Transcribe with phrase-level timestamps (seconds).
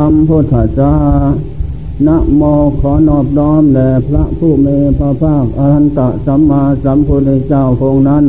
[0.00, 0.92] สัมพุทธัสสะ
[2.06, 2.42] นะโม
[2.80, 8.24] ขอนอบน้อมแด่พระผู้มีพระภาคอรหันตสัมมาสัมพุทธเจ้าคงนั้น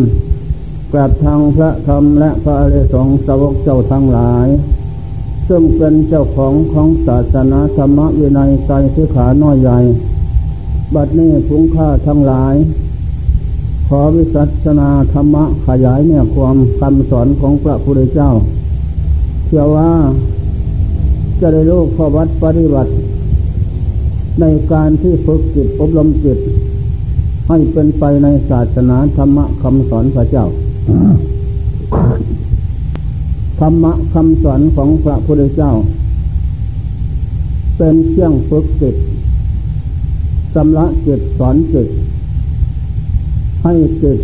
[0.92, 4.48] กราบทางพระธรรมและพระอริยสงสาวกเจ้าทั้งหลาย
[5.50, 9.80] ซึ่งเป็นเจ้าของของศาสนาธรรมวินัยใจสิขาน้อยใหญ่
[10.96, 12.56] บัดนี้พุงค่าทั้งหลาย
[13.88, 18.32] ขอวิสัชนาธรรมะขยายเนี่ยความคำสอนของพระพุทธเจ้า
[19.46, 19.92] เชื่อว่า
[21.42, 22.92] จะได้รู้ข้อวัดปฏิบัติ
[24.40, 26.40] ในการที่ฝึกจิตอบรมจิต
[27.48, 30.46] ให้เป็นไปในศาสนาธรรมะคำสอนพระเจ้า
[33.60, 35.72] ธรรมะคำสอนของพระพุทธเจ้า
[37.78, 38.96] เป็นเครื่องฝึกจิต
[40.54, 41.88] สำละจิตสอนจิต
[43.64, 44.20] ให้จิต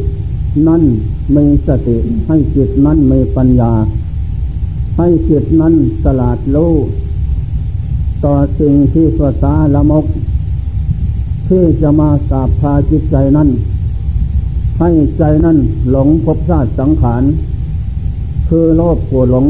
[0.67, 0.84] นั่น
[1.35, 1.97] มีสติ
[2.27, 3.73] ให้จิตนั้นมีปัญญา
[4.97, 6.73] ให้จิตนั้นสลาดรู้
[8.26, 10.05] ต่อสิ่งที่สสาละมก
[11.49, 13.49] ที่จะมาสาบพาจิตใจนั้น
[14.79, 15.57] ให้ใจนั้น
[15.91, 17.23] หลงภพชาติสังขาร
[18.49, 19.46] คือโลภโกรธหลง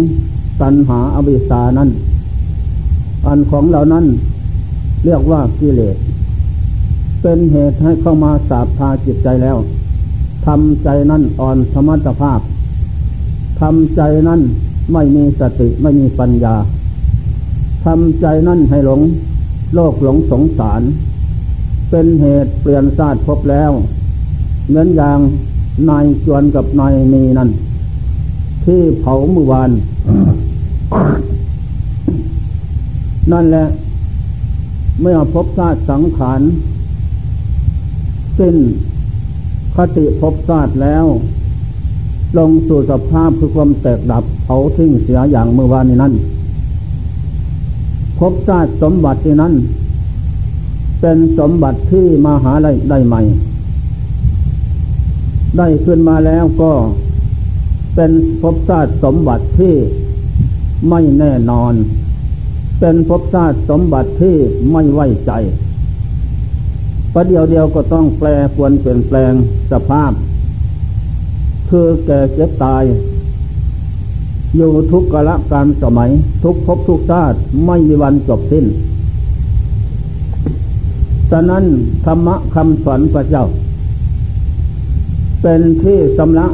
[0.62, 1.90] ตัณหาอวิสานั้น
[3.28, 4.06] อันของเหล่านั้น
[5.06, 5.98] เรียกว่ากิเลส
[7.22, 9.58] เป็นเหตุให้เข้ามาสาบพาจิตใจแล้ว
[10.46, 12.40] ทำใจนั้นอ่อนสมรรถภาพ
[13.62, 14.42] ทำใจนั้น
[14.94, 16.56] ไม่มีสติไม่มีปัญญา
[17.86, 19.02] ทำใจนั่นให้หลง
[19.74, 20.82] โลกหลงสงสาร
[21.90, 23.72] เป็นเหตุเปลี่ยนศาสตร์พบแล้ว
[24.68, 25.20] เหมือนอย่าง
[25.90, 27.50] นายจวนกับนายมีนั่น
[28.66, 29.72] ที่เผาเมื่อวาน
[33.32, 33.66] นั่นแหละ
[35.02, 36.42] เมื่อพบชาติสังขาร
[38.38, 38.56] สิ้น
[39.76, 41.06] คติพบชาติแล้ว
[42.38, 46.14] ลงสู่สภาพคือความแตกดับเผาทิ้งเสียอย่างเมื่อวานนี้นั่น
[48.20, 49.54] พบชาติสมบัตินั้น
[51.02, 53.22] เป็นสมบัติที่มาหาได้ได้ใหม่
[55.58, 56.72] ได้ขึ้นมาแล้วก็
[57.96, 58.12] เป็น
[58.42, 59.74] ภพชาติสมบัติที่
[60.90, 61.74] ไม่แน่นอน
[62.80, 64.36] เป็นภพชาติสมบัติที่
[64.72, 65.32] ไม่ไว้ใจ
[67.14, 69.34] ประเดี๋ยวเดียวก็ต้องแปลควรเปลี่ยนแปลง
[69.72, 70.12] สภาพ
[71.70, 72.84] คือแก่เจ็บตาย
[74.56, 76.10] อยู่ทุกกาลการสมัย
[76.44, 78.66] ทุกภพทุกชาติไม่มีวันจบสิ้น
[81.32, 81.64] ฉะนั้น
[82.06, 83.46] ธรรมะคำสอนพระเจ้า
[85.42, 86.52] เป็นที่สำลัก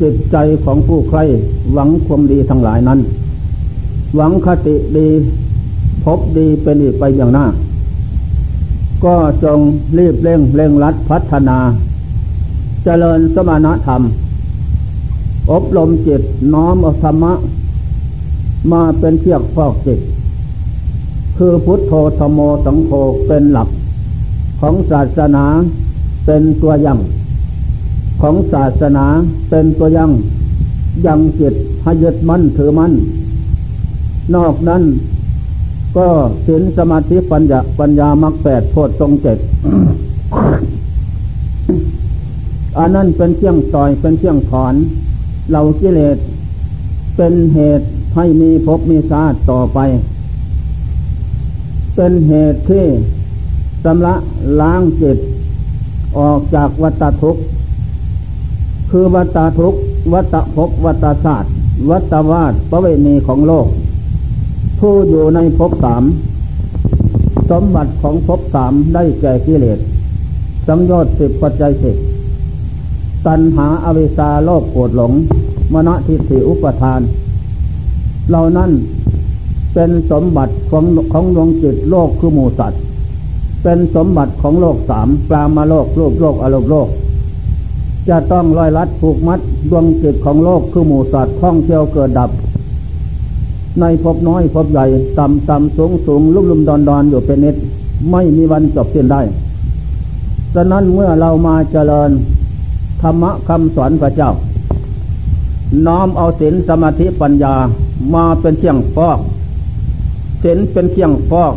[0.00, 1.18] จิตใจของผู้ใคร
[1.72, 2.98] หวังความดีทั้งหลายนั้น
[4.16, 5.08] หวังคติดี
[6.04, 7.44] พบดีเป็นอีกไปอย่างหน้า
[9.04, 9.58] ก็จง
[9.98, 11.58] รีบเร่งเร่งรัดพัฒนา
[12.84, 14.02] เจริญสมณธรรม
[15.50, 16.22] อบรมจิต
[16.54, 17.32] น้อมอธรรมะ
[18.72, 20.00] มาเป็นเชือกฟอกจิต
[21.36, 22.90] คือพุทโธธโมสังโฆ
[23.26, 23.68] เป็นหลัก
[24.60, 25.44] ของศาสนา
[26.26, 26.98] เป็นตัวยัง
[28.20, 29.06] ของศาสนา
[29.50, 30.10] เป็นตัวยัง
[31.06, 32.92] ยังจิตให้ยึดมั่นถือมั่น
[34.34, 34.82] นอกนั้น
[35.96, 36.08] ก็
[36.46, 39.38] ศีลสมาธิปัญญาปัญญามรรคแปดโพชฌงเจ็ด
[42.78, 44.74] อันนั้นเป็นเชี่ยงต่อยเป็นเชี่ยงถอน
[45.48, 46.16] เหล่ากิเลส
[47.16, 47.86] เป็นเหตุ
[48.16, 49.78] ให้มีภพมีชาติต่อไป
[51.94, 52.86] เป็นเหตุที่
[53.84, 54.14] สำละ
[54.60, 55.18] ล้างจิต
[56.18, 57.42] ออกจากวัฏทุกข์
[58.90, 59.80] คือวัฏทุกข์
[60.12, 61.48] วัฏภพวัฏชาติ
[61.90, 63.66] วัฏวาดประเวณีของโลก
[64.78, 66.04] ผู้อยู่ในภพสาม
[67.50, 69.78] สมบัติของภพสามได้แก่กิเลส
[70.66, 71.96] สังโยชน์สิบปัจจัยสิบ
[73.26, 75.12] ตัณหาอวิชชาโลภโกรธหลง
[75.72, 77.00] มณฑิสิอุปทาน
[78.28, 78.70] เหล่านั้น
[79.74, 82.80] เป็นสมบัติของของดวงจิตโลกคือหมูสัตว์
[83.62, 86.88] เป็นสมบัติของโลกสามปรามาโลกโลกโลกอโลกโลก
[88.08, 89.40] จะต้องลอยลัดผูกมัด
[89.70, 92.30] ดวงจิตของโลกคือหมูสัตว์ท่องเที่ยวเกิดดับ
[93.80, 94.86] ในพบน้อยพบใหญ่
[95.18, 97.56] ต่ำต่ำสูงสูงลุ่มลุ่มดอนดอนอยู่เป็นนิด
[98.10, 99.20] ไม่มีวันจบสิ้นได้
[100.54, 102.10] ฉะนั้นเมื่อเรามาเจริญ
[103.02, 104.30] ธรรมะคำสอนพระเจ้า
[105.86, 107.54] น้อมเอาศีลสมาธิปัญญา
[108.14, 109.18] มาเป็นเชียงฟอก
[110.42, 111.54] ศีลเป็นเชียงฟอก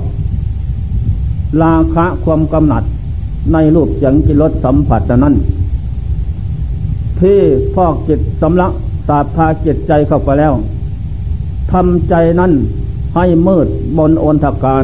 [1.61, 2.83] ลาคะความกำหนัด
[3.53, 5.35] ในรูปเสียงกิรสสัมผัสนั้น
[7.19, 7.39] ที่
[7.75, 8.71] ฟอกจิตสำลัก
[9.07, 10.53] สาพาจิตใจเข้าไปแล้ว
[11.71, 12.51] ทำใจนั้น
[13.15, 13.67] ให้มืด
[13.97, 14.83] บนโอนทการ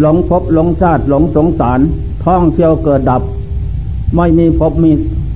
[0.00, 1.80] หลงพบหลงชาติหลงสงสาร
[2.24, 3.22] ท่องเที่ยวเกิดดับ
[4.16, 4.90] ไม่มีพบมี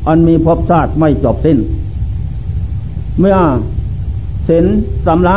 [0.06, 1.58] อันมีภพชาติไม่จบสิ้น
[3.20, 3.36] เมื่อ
[4.48, 4.64] ศีล
[5.06, 5.36] สำละ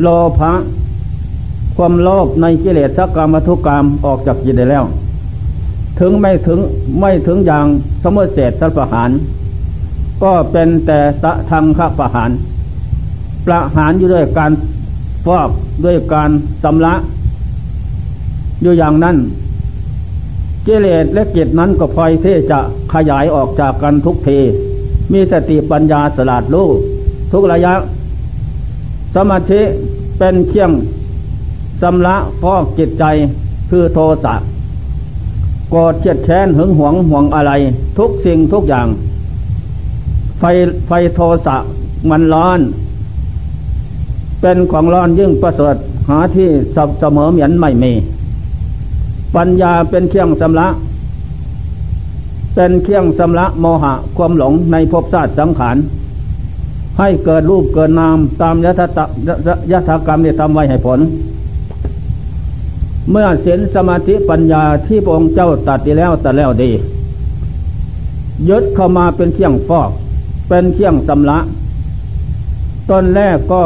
[0.00, 0.52] โลภะ
[1.76, 4.84] ความโลภในกิเลสสักกรรมทุกกรรมออกจากจิตได้แล้ว
[6.00, 6.58] ถึงไม่ถึง
[7.00, 7.66] ไม่ถึงอย่าง
[8.02, 9.10] สมุทเศษสัประหาร
[10.22, 12.30] ก็เป็นแต่สะทังคประหาร
[13.46, 14.52] ประหารอยู่ด้วยการ
[15.26, 15.50] ฟอก
[15.84, 16.30] ด้วยการ
[16.62, 16.94] สำละ
[18.62, 19.16] อยู่อย่างนั้น
[20.66, 22.58] กิเลสและกิจนั้นก็พลอยที่จะ
[22.92, 24.38] ขยายออกจากกันทุกที
[25.12, 26.68] มีสติปัญญาสลาดรู้
[27.32, 27.74] ทุกระยะ
[29.14, 29.60] สมาธิ
[30.18, 30.72] เป็นเครื่อง
[31.82, 33.04] สำละฟอกจิตใจ
[33.70, 34.34] คือโทสะ
[35.74, 37.52] กอดเจียดแค้นหึงหวงห่วงอะไร
[37.98, 38.86] ทุกสิ่งทุกอย่าง
[40.38, 40.44] ไฟ
[40.86, 41.56] ไฟโทสะ
[42.10, 42.60] มันร้อน
[44.40, 45.76] เป็นของร้อนยิ่งประเสริฐ
[46.08, 47.92] หาที่สับเสมอเหมือนไม่มี
[49.36, 50.68] ปัญญาเป็นเครื่องสำละ
[52.54, 55.76] เป็นเครื่องสำละโมหะความหลงในภพชาติสังขาร
[56.98, 58.82] ให้เกิดรูปเกิดนามตามยถ
[59.70, 61.00] ยถากรรมที่ทำไว้ให้ผล
[63.10, 66.70] เมื่อเสียนสมาธิปัญญาที่พระองค์เจ้าตัดดีแล้วตัดแล้วดี
[68.48, 69.90] ยึดเข้ามาเป็นเครื่องฟอก
[70.48, 71.38] เป็นเครื่องสำละ
[72.90, 73.62] ต้นแรกก็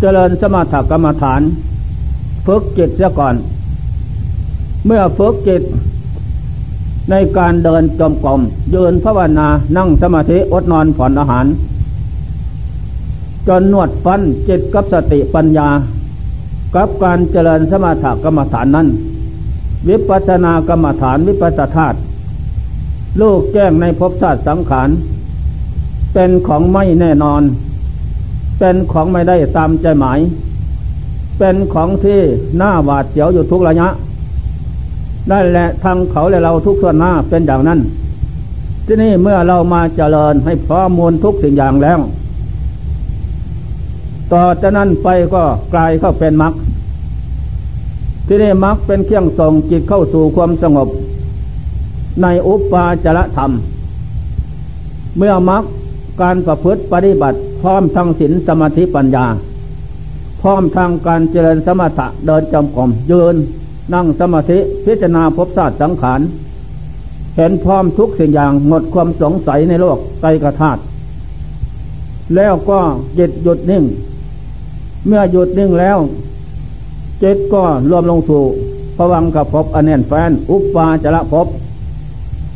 [0.00, 1.40] เจริญสมาธิกรรมฐาน
[2.46, 3.34] ฝึกจิตเสียก่อน
[4.86, 5.62] เมื่อฝึกจิต
[7.10, 8.40] ในการเดินจมกลม
[8.74, 11.46] ยืนภาวนานั่งสมาธิอดนอนผ่อนอาหาร
[13.48, 15.68] จนนวดฟันจิตกับสติปัญญา
[16.74, 18.88] กับการเจริญสมาธิกรรมฐานนั้น
[19.88, 21.98] วิปัสสนากรรมฐานวิปัสสธาตุ
[23.20, 24.88] ลูกแจ้งในภพชาติสังขาร
[26.14, 27.42] เป็นของไม่แน่นอน
[28.58, 30.18] เป็นของไม่ได้ตามใจหมาย
[31.38, 32.20] เป็นของที่
[32.56, 33.88] หน้าหวาดเสียวอยู่ทุกระยะ
[35.30, 37.80] นั่นแหละทางเขาและเราทุกส่วนหน้าเป็นอย่างนั้น
[38.86, 41.98] ที่นี่เมื่อเรามาเจริญให้พร้อมมูลทุกสิ่งอย่างแล้ว
[44.32, 45.42] ต่อจากนั้นไปก็
[45.72, 46.52] กลายเข้าเป็นมรรค
[48.26, 50.88] ที่นี่มรรคเป็นเครื่องส่งจิตเข้าสู่ความสงบ
[52.22, 53.50] ในอุปาจารธรรม
[55.16, 55.62] เมื่อมรรค
[56.20, 59.26] การประพฤติปฏิบัติ พร้อมทั้งศีลสมาธิปัญญา
[60.40, 63.36] พร้อมทางการเจริญสมถะเดินจำกรมยืน
[63.94, 66.20] นั่งสมาธิพิจารณาพบศาสตร์สังขาร
[67.36, 70.80] เห็นพร้อมทุกสิ่งอย่างหมดความสงสัยในโลกไตรกธาตุ
[72.36, 72.78] แล้วก็
[73.18, 73.84] จิตหยุดนิ่ง
[75.06, 75.98] เมื่อหยุดนิ่งแล้ว
[77.22, 78.42] จิตก็รวมลงสู่
[78.96, 81.46] พวังกับพบอเนนแฟน อุปปาจระพบ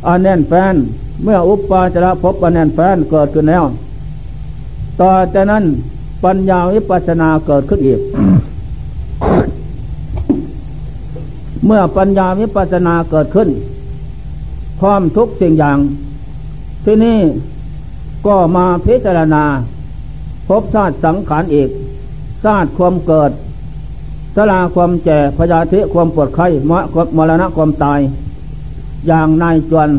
[0.07, 0.75] อเนนแฟน
[1.23, 3.63] เมื่ออุปปาจระพบอเนนแฟนเกิดขึ้นแล้ว
[5.01, 5.63] ต่อจากนั้น
[6.23, 7.99] ปัญญาวิปัสนาเกิดขึ้นอีก
[11.67, 13.49] เมื่อปัญญาวิปัสนาเกิดขึ้น
[14.79, 15.77] พร้อมทุกสิ่งอย่าง
[16.85, 17.19] ที่นี่
[18.27, 19.43] ก็มาพิจารณา
[20.47, 21.69] พบชาติสังขารอีก
[22.43, 23.31] ชาติความเกิด
[24.35, 26.79] สลาความแก่พยาธิความปวดไข้มะ
[27.17, 27.99] มรณะความตาย
[29.07, 29.89] อย่างนายจวน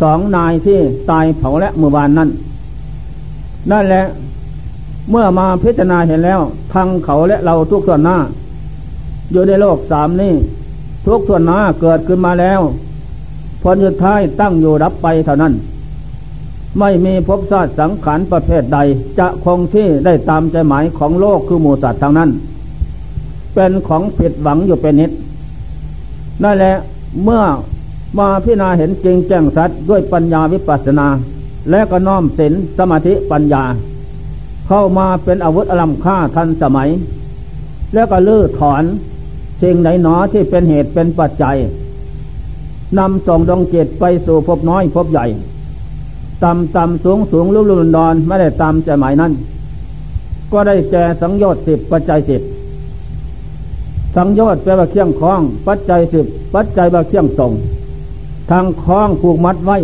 [0.00, 0.78] สองนายที่
[1.10, 2.28] ตายเผาและเมื่อบานนั้น
[3.70, 4.04] นั่นแหละ
[5.10, 6.40] เมื่อมาพิจารณาเห็นแล้ว
[6.74, 8.16] ทั้งเขาและเราทุกส่วนหน้า
[9.32, 10.32] อยู่ในโลกสามนี้
[11.06, 12.60] ทุกส่วนหน้าเกิดขึ้นมาแล้ว
[13.62, 15.52] ผลสุดท้ายตั้งอยู่รับไปเท่านั้น
[16.78, 18.78] ไม่มีภพชาติสังขารประเภทใด
[19.18, 22.30] จะคงที่ได้ตามใจหมายของโลกคือหมูสัตว์ทางนั้น
[23.54, 25.10] เป็นของผิดหวังอยู่เป็นนิด
[26.42, 26.74] นั่นแหละ
[27.24, 27.42] เมื่อ
[28.18, 31.06] มาพิจารณาเห็นจริงแจ้งสัตว์ด้วยปัญญาวิปัสสนา
[31.70, 33.62] และก็น้อมศีลสมาธิปัญญา
[34.66, 36.88] เข้ามาเป็นอาวุธอลัมค่าทันสมัย
[37.94, 38.82] แล้วก็ลื้อถอน
[39.62, 41.56] สิ่งไหนหนอที่เป็นเหตุเป็นปัจจัย
[42.98, 45.26] นำส่งดวงจิตไปสู่พบน้อยพบใหญ่
[46.42, 49.32] ต่ำต่ำสูงสูงลุ่มลุ่มดอนไม่ได้ตามใจหมายนั้น
[50.52, 52.42] ก็ได้แก่สังโยชน์สิบปัจจัยสิบ
[54.16, 57.52] สังโยชน์แปลว่าเคี่ยงคล้อง ปัจจัยสิบปัจจัยว่าเคี่ยงส่ง
[58.50, 59.78] ทางคล้องผูกมัดไว้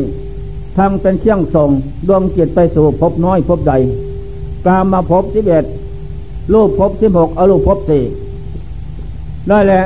[0.77, 1.71] ทางเป็นเคี่ยงส่ง
[2.09, 3.79] ดวงจิตไปสู่พบน้อยพบใหญ่
[4.67, 5.65] กามาพบสิบเอ็ด
[6.53, 8.03] รูปพบสิบหกอรูปพบสี่
[9.49, 9.83] ได้แหละ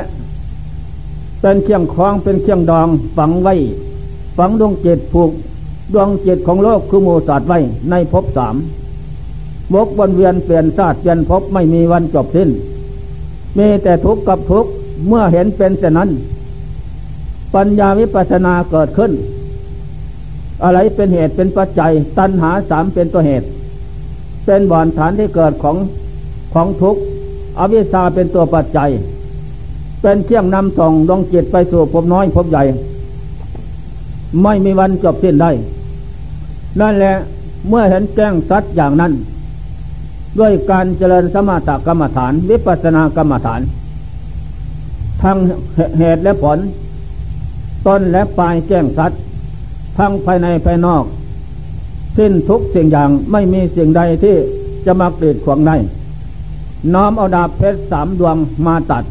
[1.41, 3.53] เป็นเครื่องคล้องเป็นเครื่องดองฝังไว้
[4.37, 5.31] ฝังดวงจิตผูก
[5.93, 8.55] ดวงจิตของโลกคือโมสัตไว้ในภพสาม
[9.73, 12.49] วกวนเวียนเปลี่ยนศาสตร์เปลี่ยนภพไม่มีวันจบสิ้น
[13.57, 14.69] มีแต่ทุกข์กับทุกข์
[15.07, 16.09] เมื่อเห็นเป็นเช่นนั้น
[17.55, 19.11] ปัญญาวิปัสนาเกิดขึ้น
[20.63, 23.47] อะไรเป็นเหตุเป็นปัจจัย ตัณหาสามเป็นตัวเหตุ
[24.45, 25.77] เป็นบ่อนฐานที่เกิดของ
[26.53, 27.01] ของทุกข์
[27.59, 28.89] อวิชชาเป็นตัวปัจจัย
[30.03, 32.63] เป็นเครื่องนำส่งดวงจิตไปสู่ภพน้อยภพใหญ่
[34.43, 35.51] ไม่มีวันจบสิ้นได้
[36.79, 37.13] นั่นแหละ
[37.69, 39.11] เมื่อเห็นแจ้งสัตว์อย่างนั้น
[40.39, 43.61] ด้วยการเจริญสมถกรรมฐาน วิปัสสนากรรมฐาน
[45.21, 45.37] ทั้ง
[45.97, 46.57] เหตุและผล
[47.85, 49.19] ต้นและปลายแจ้งสัตว์
[49.97, 51.03] ทั้งภายในภายนอก
[52.17, 54.35] สิ้นทุกสิ่งอย่างไม่มีสิ่งใดที่
[54.85, 55.75] จะมาเกรีดขวางได้
[56.93, 58.35] น้อมเอาดาบเพชรสามดวง
[58.67, 59.03] มาตัด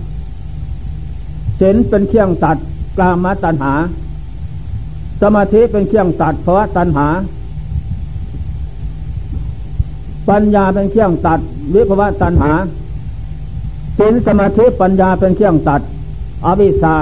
[1.65, 2.59] เส้นเป็นเครื่องตัด
[2.99, 3.75] กลามตัญหา
[5.23, 7.07] สมาธิเป็นเครื่องตัดเพราะตัญหา
[10.29, 11.41] ปัญญาเป็นเครื่องตัด
[11.75, 12.53] วิภวะตัญหา
[13.99, 15.81] สินสมาธิปัญญาเป็นเครื่องตัด
[16.47, 16.95] อวิชชา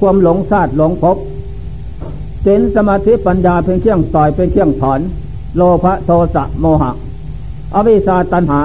[0.00, 1.16] ความหลงซาดหลงพบ
[2.44, 5.00] สินสมาธิปัญญาเป็นเครื่องต่อยเป็นเครื่องถอน
[5.56, 6.90] โลภะโทสะโมหะ
[7.74, 8.60] อวิชชาตัญหา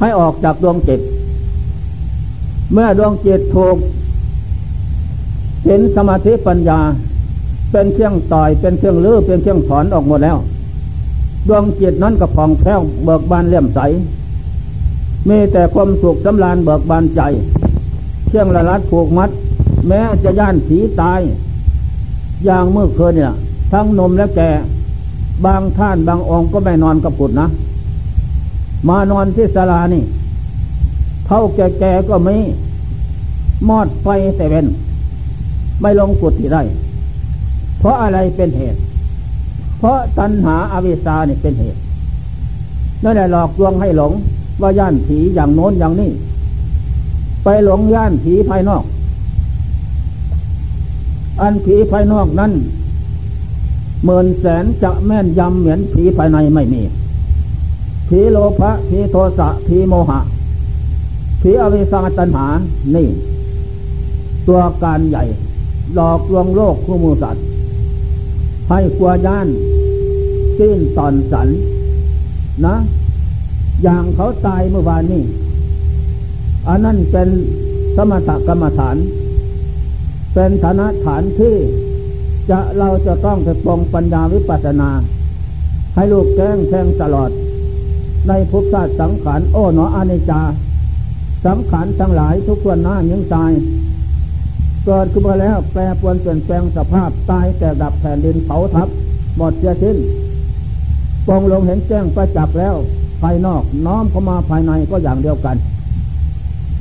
[0.00, 1.02] ให้ออกจากดวงจิต
[2.72, 3.76] เมื่อดวงจิตถูก
[5.66, 6.80] สินสมาธิปัญญา
[7.72, 10.38] เป็นเครื่องต่อยเป็นเครื่องลื้อเป็นเครื่องถอนออกหมดแล้ว
[11.48, 13.80] ดวงจิตนั้นก็ผ่องแผ้วเบิกบานเลี่ยมใส
[15.28, 17.20] มีแต่ความสุขสำราญเบิกบานใจ
[18.28, 19.30] เครื่องละลัดผูกมัด
[19.88, 21.20] แม้จะย่านผีตาย
[22.44, 23.32] อย่างเมื่อคืนเนี่ย
[23.72, 24.50] ทั้งนมและแก่
[25.44, 27.46] บางท่านบางองค์ก็ไม่นอนกับปุดนะ
[28.88, 30.02] มานอนที่ศาลานี่
[31.28, 32.36] เท่าแก่ๆก็ไม่
[33.68, 34.66] มอดไฟแต่เป็น
[35.80, 36.62] ไม่ลงกุฏิได้
[37.78, 38.78] เพราะอะไรเป็นเหตุ
[39.78, 41.78] เพราะตัณหาอาวิชชาเนี่เป็นเหตุ
[43.04, 44.12] นั่นแหละหลอกลวงให้หลง
[44.60, 46.10] ว่าย่านผีอย่างโน้นอย่างนี้
[47.44, 48.84] ไปหลงย่านผีภายนอก
[51.40, 52.52] อันผีภายนอกนั้น
[54.04, 56.82] หมื่นแสนจะแม่นยำเหมือนผีภายในไม่มี
[58.08, 60.20] ผีโลภะผีโทสะผีโมหะ
[61.40, 62.46] ผีอวิชาตัณหา
[62.94, 63.08] นี่
[64.48, 65.24] ตัวการใหญ่
[65.94, 67.44] หลอกลวงโลกคู่มูสัตว์
[68.68, 69.48] ให้กลัวย่าน
[70.58, 71.48] สิ้นตอนสัน
[72.66, 72.76] นะ
[73.82, 75.22] อย่างเขาตายเมื่อวานนี้
[76.68, 77.28] อันนั้นเป็น
[77.96, 78.96] สมถกรรมฐาน
[80.34, 81.56] เป็นฐานะฐานที่
[82.50, 84.90] จะเราจะต้องไปปองปัญญาวิปัสนา
[85.94, 87.30] ให้ลูกแก้งแทงตลอด
[88.28, 90.40] ในภพชาติสังขารโอ้หนออนิจจา
[91.44, 93.52] สังขารทั้งหลายทุกคนหน้ายังตาย
[94.86, 98.88] เกิดขึ้นมาแล้วแปรปวนเปลี่ยนแปลงสภาพตายแต่ดับแผ่นดินเผาทับ
[99.36, 99.96] หมดเสียสิ้น
[101.26, 102.74] ปองลงเห็นแจ้งประจักษ์แล้ว
[103.22, 105.56] ภายนอกน้อมเข้ามาภายในก็อย่างเดียวกัน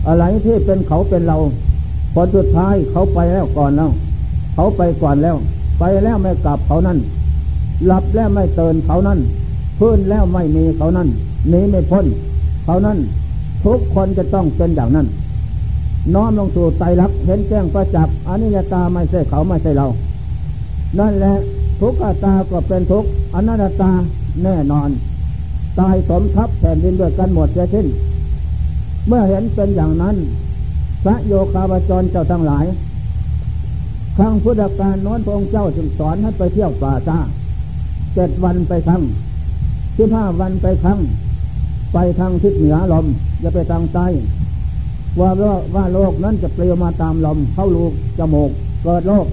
[0.08, 1.38] อะไรที่เป็นเขาเป็นเรา
[2.14, 3.92] ผลสุดท้ายเขาไปแล้วก่อนแล้ว
[4.56, 5.36] เขาไปก่อนแล้ว
[5.80, 6.98] ไปแล้วไม่กลับเขานั่น
[7.86, 9.20] หลับแล้วไม่เตือนเขานั่น
[9.80, 11.08] พื้นแล้วไม่มีเขานั่น
[11.50, 12.06] หนีไม่พ้น
[12.66, 12.98] เขานั่น
[13.68, 15.08] ทุกคนจะต้องเป็นอย่างนั้น
[16.14, 19.88] น้อมลงสู่ไตรักเห็นแจ้งประจับอนนี้ตาไม่ใช่เขาไม่ใช่เรา
[21.00, 21.36] นั่นแหละ
[21.80, 23.92] ทุกขตาก็เป็นทุกอนัตตา
[24.44, 24.90] แน่นอน
[25.80, 27.88] ตายสมทับแผ่นดินด้วยกันหมดเสียสิ้น
[29.08, 30.16] เมื่อเห็นเป็นอย่างนั้น
[31.04, 32.66] พระโยคาวจรเจ้าทั้งหลาย
[34.18, 37.18] ครั้งพุทธกาลน้นพระองค์เจ้าจึงสอนให้ไปเที่ยวป่าซา
[38.16, 39.02] เจ็ดวันไปครั้ง
[39.98, 41.00] สิบห้าวันไปครั้ง
[41.94, 43.06] ไปทางทิศเหนือลม
[43.42, 44.08] อย่าไปทางใต้
[45.20, 45.30] ว่า
[45.76, 48.52] ว่าโลกนั้นจะเปลี่ยวมาตามลมเข้าลูกจมูก
[48.84, 49.28] เกิดโลก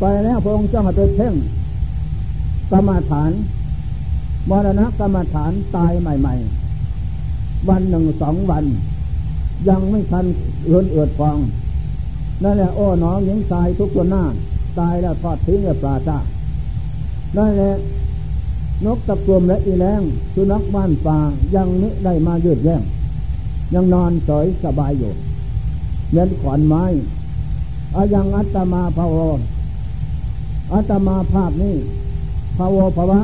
[0.00, 1.34] ไปแล้วพระองค์เจ้ามาไปเพ่ง
[2.72, 3.30] กรรมฐาน
[4.50, 6.34] มรณะกรรมฐานตายใหม่
[7.02, 8.64] ๆ วันหนึ่งสองวัน
[9.68, 10.26] ยังไม่ทัน
[10.64, 11.38] เอือนเอือดฟอง
[12.42, 14.24] นั่นแหละโอ้น้องหญิงตายทุกคนหน้า
[14.78, 16.18] ตายแล้วทอดทิ้งกับปลาจ้า
[17.36, 17.72] นั่นแหละ
[18.84, 20.02] นกตะกรมและอีแรง
[20.34, 21.18] สุนัขบ้านป่า
[21.54, 22.82] ยังไม่ได้มายืดแย่ง
[23.74, 25.12] ยังนอนสอยสบายอยู่
[26.12, 26.84] เน้นขอนไม้
[27.94, 29.16] อายังอัตมาภาว
[30.72, 31.74] อัตมาภาพนี้
[32.56, 33.20] ภาวภาวะ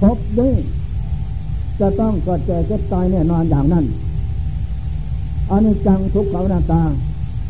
[0.00, 0.54] พบนี้
[1.80, 3.84] จะต้องเกิดแก่เก็บตายแน่นอนอย่างนั้น
[5.50, 6.82] อนนี้จังทุกขาวนาตา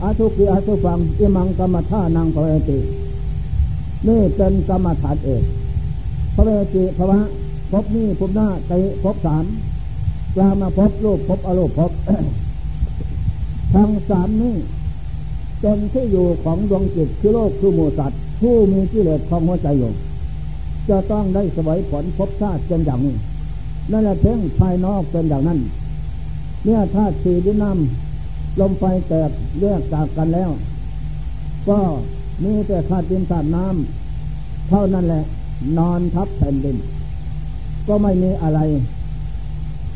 [0.03, 2.79] อาทุกีอาทุฟังอิมังกรรมท่านังภเวติ
[4.07, 5.43] นี่เป็นกรรมฐานเอก
[6.45, 7.21] เวติภวะ
[7.71, 8.73] พบนี่พบหน้าไต
[9.03, 9.45] พบสาม
[10.35, 11.91] กลามาพบรูปพบอารูปพบ
[13.75, 14.55] ทั้งสามนี้
[15.61, 19.93] เป็นที่อยู่ของดวงจิตคือโลกคือหมูสัตว์ ผู้มีกิเลสของหัวใจอยู่
[20.89, 23.17] จะต้องได้สวยผลพบชาติเป็นอย่างนี้
[23.91, 25.61] นั่นแหละเพ่งภายนอกเป็นอย่างนั้น
[26.65, 30.51] เนี่ยธาตุสี่ดินน้ำลมไฟแตกแยกจากกันแล้ว
[31.69, 31.79] ก็
[32.43, 35.25] มีแต่ธาตุดินธาตุน้ำเท่านั้นแหละ
[35.79, 36.77] นอนทับแผ่นดิน
[37.89, 38.61] ก็ไม่มีอะไร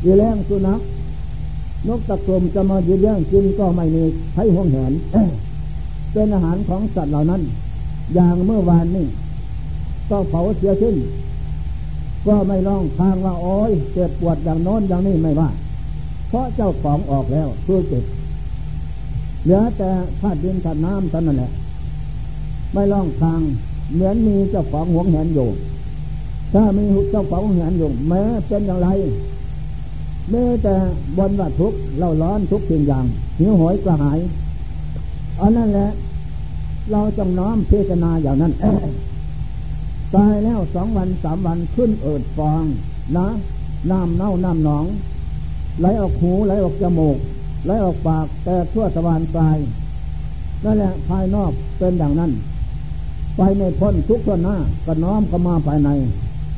[0.03, 0.81] ยีแรงสุนัข
[1.87, 4.91] นกตะกรมจะมายืนย่งกินก็ไม่มีใช้ห่วงแหน
[6.13, 7.41] เป็นอาหารของสัตว์เหล่านั้น
[8.13, 9.05] อย่างเมื่อวานนี้
[10.09, 10.95] ก็เผาเสียชิ้น
[12.27, 15.49] ก็ไม่ร้องทางว่าโอ้ยเจ็บปวดอย่างโน้นอย่างนี้ไม่ว่า
[16.29, 18.03] เพราะเจ้าของออกแล้วคือเจ็บ
[19.43, 19.89] เหลือแต่
[20.21, 21.51] ธาตุดินธาตุน้ำเท่านั้นแหละ
[22.73, 23.41] ไม่ร้องทาง
[23.93, 25.49] เหมือนมีเจ้าของหวงแหนอยู่
[26.53, 28.89] ถ้ามีเจ้าของหวงแหนอยู่แม้เป็นอย่างไร
[30.29, 30.75] เมื่อแต่
[31.17, 33.05] บนว่าทุกเราร้อนทุกสิ่งอย่าง
[33.39, 34.19] หิวโหยกระหาย
[35.41, 35.89] อันนั้นแหละ
[36.91, 38.53] เราจงน้อมพิจารณาอย่างนั้น
[40.15, 42.63] ตายแล้วสองวันสามวันขึ้นเอิดฟอง
[43.17, 43.27] นะ
[43.91, 44.85] น้ำเน่าน้ำหนอง
[45.79, 47.17] ไหลออกหูไหลออกจมูก
[47.65, 49.57] ไหลออกปากแต่ทั่วสวานกาย
[50.63, 52.31] นั่นแหละภายนอกเป็นอย่างนั้น
[53.41, 54.55] ไปในพ้นทุกข์หน้า
[54.85, 55.89] ก็น้อมเข้ามาภายใน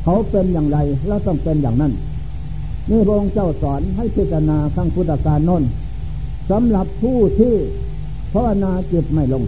[0.03, 1.93] เขาเป็นอย่างไรเราต้องเป็นอย่างนั้น
[2.89, 5.63] นี่พระองค์เจ้าสอนให้พิจารณาทั้งพุทธการนน
[6.49, 7.53] สำหรับผู้ที่
[8.33, 9.43] ภาวนาจิตไม่ลง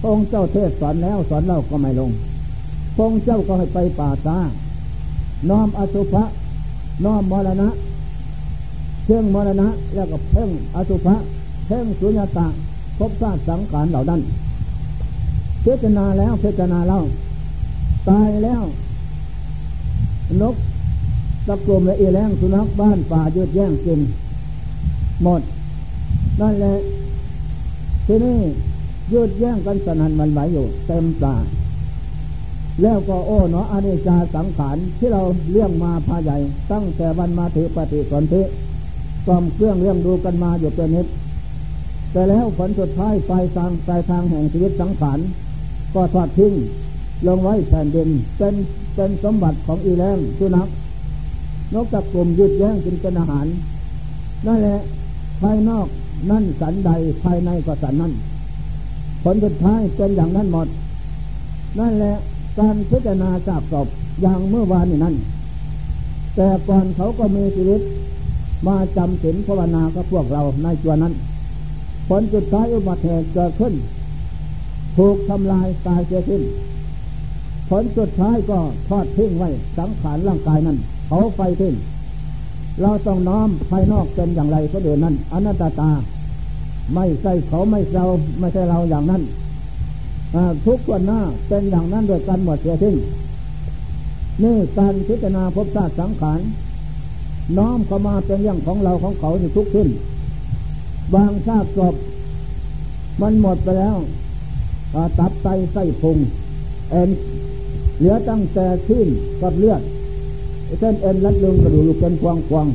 [0.00, 2.10] พระองค์เจ้าเทศสอนแล้วสอนเล่าก็ไม่ลง
[2.94, 4.38] พระองค์เจ้าก็ให้ไปป่าตา
[5.48, 6.24] น้อมอสุภะ
[7.04, 7.68] น้อมมรณะ
[9.04, 11.16] เพ่งมรณะแล้วก็เพ่งอสุภะ
[11.66, 12.46] เพ่งสุญญตา
[12.98, 14.20] พบชาสังขารเหล่านั้น
[15.66, 17.02] พิจารณาแล้วพิจารณาเล่า
[18.08, 18.62] ตายแล้ว
[20.40, 20.54] นก
[21.46, 24.00] ตะกลมและเอแรงสุนัขบ้านป่ายืดแย่งกิน
[25.22, 25.42] หมด
[26.40, 26.74] นั่นแหละ
[28.06, 28.38] ทีนี้
[29.12, 31.34] ยืดแย่งกันสนันมันไหวอยู่ เต็มป่า
[32.82, 36.36] แล้วก็โอ้เนาะอนิจจาสังขารที่เราเลี้ยงมาพาใหญ่
[36.72, 38.42] ตั้งแต่วันมาถือปฏิสนธิ
[39.26, 41.06] กลอมเครื่องเลี้ยงดูกันมาอยู่เป็นนิด
[42.12, 45.18] แต่แล้วผลสุดท้ายปลายทางปลายทางแห่งชีวิตสังขาร
[45.96, 46.52] ก็ทอดทิ้ง
[47.26, 48.54] ลงไว้แผ่นดินเป็น
[48.94, 50.68] เป็นสมบัติของอีแรงสุนัข
[51.74, 53.46] นกตะกลุ่มยืดแย่งกินเป็นอาหาร
[54.46, 54.78] นั่นแหละ
[55.40, 55.86] ภายนอก
[56.30, 56.90] นั่นสันใด
[57.22, 58.12] ภายในก็สันนั่น
[59.22, 60.68] ผลสุดท้ายเป็นอย่างนั้นหมด
[61.78, 62.14] นั่นแหละ
[62.58, 63.88] การพิจารณาจากศพ
[64.22, 65.14] อย่างเมื่อวานนี้นั่น
[66.36, 67.80] แต่ก่อนเขาก็มีชีวิต
[68.66, 71.12] มาจำศีลภาวนากับพวกเราในตัวนั้น
[72.08, 73.74] ผลสุดท้ายอุบัติเหตุเกิดขึ้น
[74.96, 76.42] ถูกทำลายตายเสียสิ้น
[77.68, 80.78] ผลสุดท้ายก็ทอดทิ้งไว้สังขารร่างกายนั้น
[81.08, 81.74] เขาไฟทิ้ง
[82.82, 85.90] เราต้องน้อมภายนอกเป็นอย่างไรก็เดินนั้นอนัตตา
[86.94, 88.06] ไม่ใช่เขาไม่เรา
[88.38, 89.22] ไม่ใช่เราอย่างนั้น
[90.66, 92.96] ทุกคนหน้าเป็นอย่างนั้นโดยการหมดเสียทิ้ง
[94.42, 96.40] นี่การพิจารณาพบชาติสังขาร
[97.58, 99.88] น้อมเข้ามาเป็นเรื่องของเราของเขาในทุกทิ้น
[101.14, 101.94] บางชาติจบ
[103.20, 103.96] มันหมดไปแล้ว
[105.18, 106.18] ตับไตไส้พุง
[106.90, 107.08] เอ็น
[107.98, 109.08] เหลือตั้งแต่ชิ้น
[109.42, 109.82] กับเลือด
[110.78, 112.66] เส้นเอ็นรัดลึงกระดูกเป็นควงควง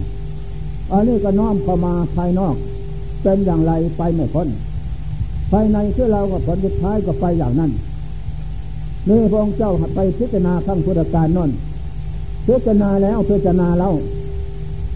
[0.92, 2.56] อันนี้ก็น้อมเข้ามาภายนอก
[3.22, 4.48] เป็นอย่างไรไปไม่พ้น
[5.52, 7.72] ภายในที่เราก็ผลสุดท้ายก็ไปอย่างนั้น
[9.10, 11.52] นี่พระองค์เจ้าไปพิจารณาขั้งพุทธการนั่น
[12.48, 13.90] พิจารณาแล้วพิจารณาเรา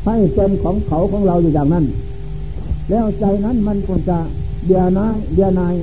[0.06, 1.86] ให้เป็นของเขาของเราอยู่อย่างนั้น
[2.90, 4.18] แล้วใจนั้นมันคงจะ
[4.66, 5.74] เดียนายเดียนาย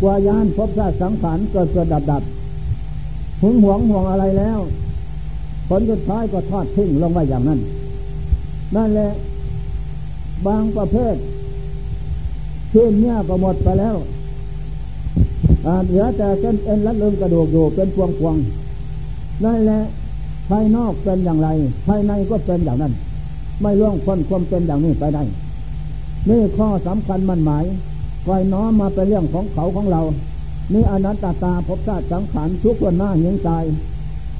[0.00, 2.22] กว่ายานพบชาติสังขารเกิดเกิดดับดับ
[3.42, 4.58] หึงหวงห่วงอะไรแล้ว
[5.68, 7.60] ผลสุดท้ายก็ทอดทิ้งลงไว้อย่างนั้น
[8.76, 9.10] นั่นแหละ
[10.46, 11.16] บางประเภท
[12.70, 13.96] เช่นเนี้ยก็หมดไปแล้ว
[15.86, 18.36] เหลือแต่เส้นเอ็นรัดเลิงกระดูกอยู่เป็นพวงพวง
[19.44, 19.80] นั่นแหละ
[20.48, 21.48] ภายนอกเป็นอย่างไร
[21.86, 22.92] ภายในก็เป็นอย่างนั้น
[23.60, 25.22] ไม่ล่วงพ้นความเป็นอย่างนี้ไปได้
[26.28, 27.64] นี่ข้อสำคัญมันหมาย
[28.26, 30.02] คอยน้อมมาเป็นเรื่องของเขาของเรา
[30.72, 33.50] นี่อนัตตาภพบชาติสังขารทุกคนหน้าเหียงใจ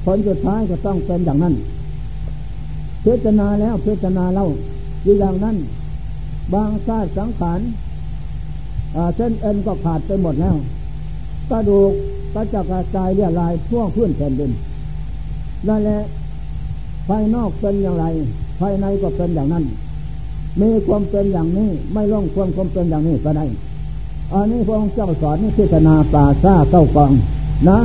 [0.05, 1.55] ผลสุดท้ายก็ต้องเป็นอย่างนั้น
[3.05, 4.47] พิจารณาแล้วพิจารณาเล่า
[5.03, 5.57] อย่างนั้น
[6.53, 7.59] บางชาติสังขาร
[9.15, 10.55] เส้นเอ็นก็ขาดไปหมดแล้ว
[11.49, 11.91] กระดูก
[12.33, 14.51] ก็จะกระจายเรียลายท่วงพื้นแผ่นดิน
[15.67, 16.01] นั่นแหละ
[17.07, 18.05] ภายนอกเป็นอย่างไร
[18.59, 19.65] ภายในก็เป็นอย่างนั้น
[20.61, 23.45] มีความเป็นอย่างนี้ ไม่ล่องความความเป็นอย่างนี้ก็ได้
[24.33, 27.11] อันนี้พระองค์เจ้าสอนนี่พิจารณาป่าซาเก้ากอง
[27.69, 27.79] นะ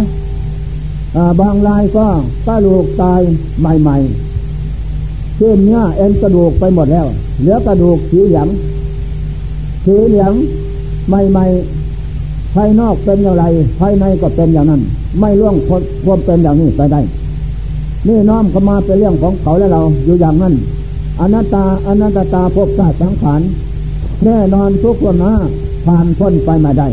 [1.41, 2.07] บางรายก็
[2.47, 3.21] กระดูกตาย
[3.61, 7.07] ใหม่ๆเช่นเนื้อเอ็นกระดูกไปหมดแล้ว
[7.41, 8.49] เหลือกระดูกสีเหลือง
[9.85, 10.33] สีเหลือง
[11.09, 13.45] ใหม่ๆภายนอกเป็นอย่างไร
[13.81, 14.83] ภายในก็เป็นอย่างนั้น
[15.21, 15.57] ไม่ล่วง
[16.05, 17.01] ความเป็นอย่างนี้ไปได้
[18.07, 20.55] นี่น้อมเข้ามาเป็นเรื่องของเขาและเราอยู่อย่างนั้น
[21.21, 23.41] อนัตตาอนัตตาพบชาติสังขาร
[24.25, 25.35] แน่นอนทุกคนนะ
[25.87, 26.88] ผ่านพ้นไปมาได้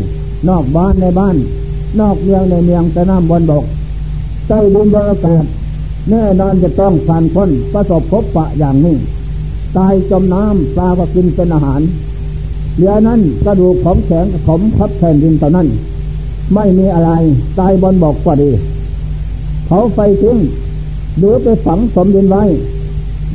[0.48, 1.36] นอกบ้านในบ้าน
[2.00, 3.64] นอกเมืองในเมืองแต่น้ำบนบก
[4.48, 5.44] ใต้ดินบรากาศ
[6.10, 8.96] แน่นอนจะต้องผ่านพ้นประสบพบปะอย่างนี้
[9.76, 11.80] ตายจมน้ำปลาก็กินเป็นอาหาร
[12.76, 15.68] เหลือนั้นกระดูกของแข็งขมพับแผ่นดินเท่านั้น
[16.54, 17.10] ไม่มีอะไร
[17.58, 18.50] ตายบนบอกก็ดี
[19.66, 20.38] เผาไฟทิ้ง
[21.18, 22.44] หรือไปฝังสมดินไว้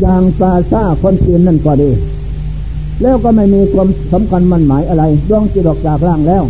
[0.02, 1.90] อย่างปลาซาคนจีนนั่นก็ดี
[3.02, 6.44] แล้วก็ไม่มีความสำคัญมั่นหมายอะไรดวงจิตออกจากร่างแล้ว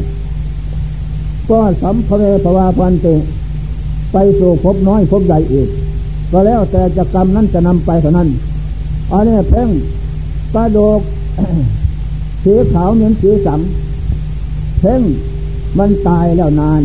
[1.50, 3.16] ก็สัมภเวภวาพันติ
[4.14, 5.70] ไปสู่พบน้อยพบใหญ่อีก
[6.32, 8.30] ก็แล้วแต่จะกรรมนั้นจะนำไปเท่านั้น
[9.12, 9.70] อันนี้เพ่ง
[10.54, 11.02] กระโดก
[12.44, 13.60] สีขาวเหมือนสีสัง
[14.82, 15.02] เพ่ง
[15.78, 16.82] มันตายแล้วนาน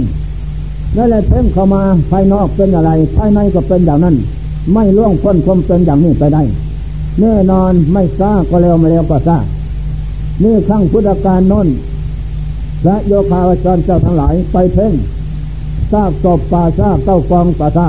[0.96, 4.16] นั่นแหละเพ่งเข้ามาภายนอกเป็นอะไรภายในก็เป็นอย่างนั้น
[4.72, 6.42] ไม่ล่วงพ้นความเป็นอย่างนี้ไปได้
[7.20, 9.38] แน่นอนไม่ซาก็เร็วไม่เร็วก็ซา
[10.42, 11.68] นี่อขั้งพุทธการน้น
[12.84, 14.92] และโยคาวจรเจ้าทั้งหลายไปเพ่ง
[15.92, 17.88] ซากศพป่าซากเก้ากองป่าซา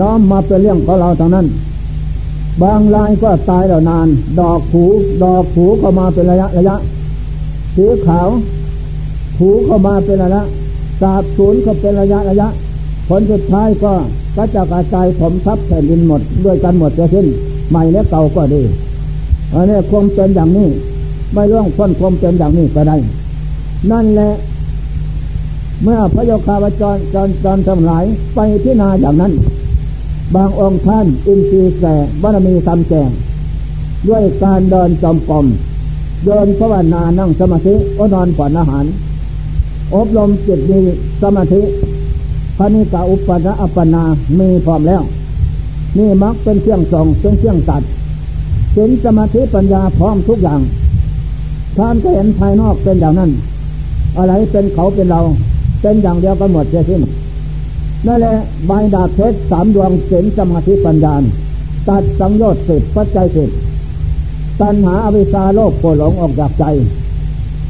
[0.00, 1.46] น้อมมาเป็นเรื่องของเราทางนั้น
[2.62, 4.08] บางรายก็ตายแล้วนาน
[4.40, 4.82] ดอกผู
[5.22, 6.76] ดอกผูเข้ามาเป็นระยะระยะ
[7.76, 8.28] สีขาว
[9.36, 10.42] ผูเข้ามาเป็นระยะ
[11.00, 12.48] สาบสูญก็เป็นระยะระยะ
[13.08, 13.92] ผลสุดท้ายก็
[14.36, 17.26] ก็จะกระจายผมทับแผ่นดินหมด ด้วยกันหมดจะสิ้น
[17.70, 18.62] ใหม่และเก่าก็ดี
[19.52, 20.68] อันนี้คงเป็นอย่างนี้
[21.32, 22.96] ไม่ร่วงพ้นคงเป็นอย่างนี้ก็ได้
[23.90, 24.30] นั่นแหละ
[25.82, 29.32] เมื่อพระโยคาวจรจรจรทั้งหลายไปพินาอย่างนั้น
[30.34, 33.10] บางองค์ท่านอินทรีย์แก่บารมีทำแจง
[34.08, 35.46] ด้วยการเดินจอมกลม
[36.24, 38.84] เดินภาวนานั่งสมาธิก็นอนผ่อนอาหาร
[39.94, 40.78] อบรมจิตมี
[41.22, 41.62] สมาธิ
[42.56, 44.04] พระนิกาอุปนาอัปนา
[44.38, 45.02] มีพร้อมแล้ว
[45.98, 47.82] นี่มักเป็นเครื่องส่งเป็นเครื่องตัด
[48.76, 50.60] สินสมาธิปัญญาพร้อมทุกอย่าง
[51.76, 53.30] ท่านก็เห็นภายนอกเป็นอย่างนั้น
[54.18, 55.20] อะไรเป็นเขาเป็นเรา
[55.82, 57.02] เป็นอย่างเดียวกันหมดเสียสิ้น
[58.06, 61.14] นั่นแหละใบดาบเพชรสามดวงเสินสมาธิปัญญา
[61.88, 63.50] ตัดสังโยชน์สิบปัจจัยสิบ
[64.60, 66.64] ตัณหาอวิชาโลกโกหลงออกจากใจ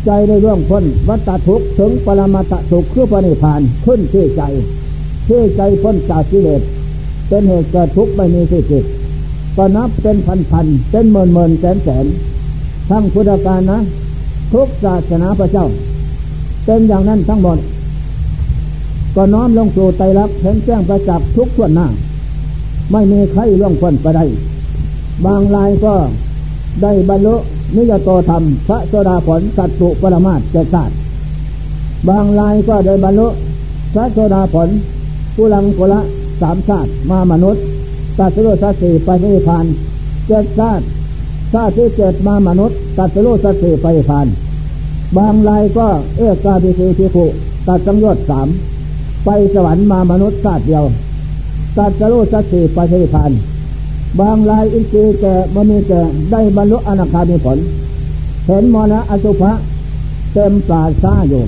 [0.06, 4.42] ใจได้ร่วงพ้นวัตทุกถึงปรมาตสุขคือปณิพานขึ้นที่ใจ
[5.28, 6.62] ที่ใจพ้นจากกิเลส
[7.28, 8.84] เป็นเหตุเกิดทุกข์ไม่มีที่จิต
[9.56, 12.06] ก็นับเป็นพันพันเป็นหมื่นหมื่นแสนแสน
[12.90, 13.79] ทั้งพุทธการนะ
[14.53, 15.66] ทุกศาสนาพระเจ้า
[16.64, 17.59] เป็นอย่างนั้นทั้งหมด
[19.14, 21.87] ก็น้อมลงสู่ไตรลักษณ์เห็นแจ้งประจักษ์ทุกส่วนหน้า
[22.92, 24.24] ไม่มีใครล่วงพ้นไปได้
[25.24, 25.94] บางรายก็
[26.83, 27.35] ได้บรรลุ
[27.76, 30.90] นิยโตธรรม พระโสดาผลสัตตุปรมาตเจตาต
[32.09, 33.29] บางรายก็ได้บรรลุ
[33.94, 34.68] พระโสดาผล
[35.37, 36.00] กุลังกุละ
[36.40, 37.62] สามชาติมามนุษย์
[38.18, 39.66] ตัสู้สัตสีไปนิพพาน
[40.26, 40.85] เจ็ดชาติ
[41.52, 44.26] ชาติที่เจ็ดมามนุษย์ตัดสู้สัตสีไปนิพพาน
[45.16, 45.86] บางรายก็
[46.16, 47.24] เอื้อกาบิสีทิภู
[47.68, 48.48] ตัดสังโยชน์สาม
[49.24, 50.84] ไปสวรรค์มามนุษย์ชาติเดียว
[51.78, 53.30] ตัดสู้สัตสีไปนิพพาน
[54.20, 57.58] บางรายอินทรีย์แก่มณีแก่ได้บรรลุอนาคามีผล
[58.46, 59.52] เห็นมรณะอสุภะ
[60.32, 61.44] เต็มปราซาอยู่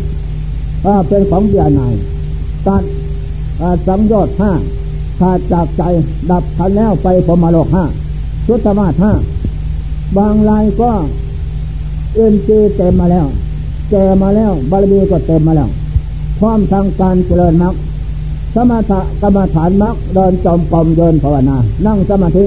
[1.08, 1.94] เป็นของเบียนาย
[2.66, 2.82] ตัด
[3.86, 4.52] สังโยชน์ห้า
[5.20, 5.82] ขาดจากใจ
[6.30, 7.84] ดับทันแล้วไปพมโลกห้า
[8.46, 9.12] สุตมาห้า
[10.16, 10.90] บางรายก็
[12.14, 13.26] เอินทรีเต็มมาแล้ว
[13.90, 15.68] แก่มาแล้วบารมีก็เต็มมาแล้ว
[16.38, 17.74] พร้อมทางการเจริญมรรค
[18.54, 22.44] สมถะกรรมฐานมรรคเดินจอมปอมเดินภาวนา นั่งสมาธิ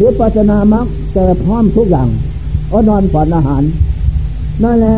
[0.00, 2.08] วิปัสนามรรคแต่พร้อมทุกอย่าง
[2.72, 3.62] อนอนผ่อนอาหาร
[4.62, 4.96] นั่นแหละ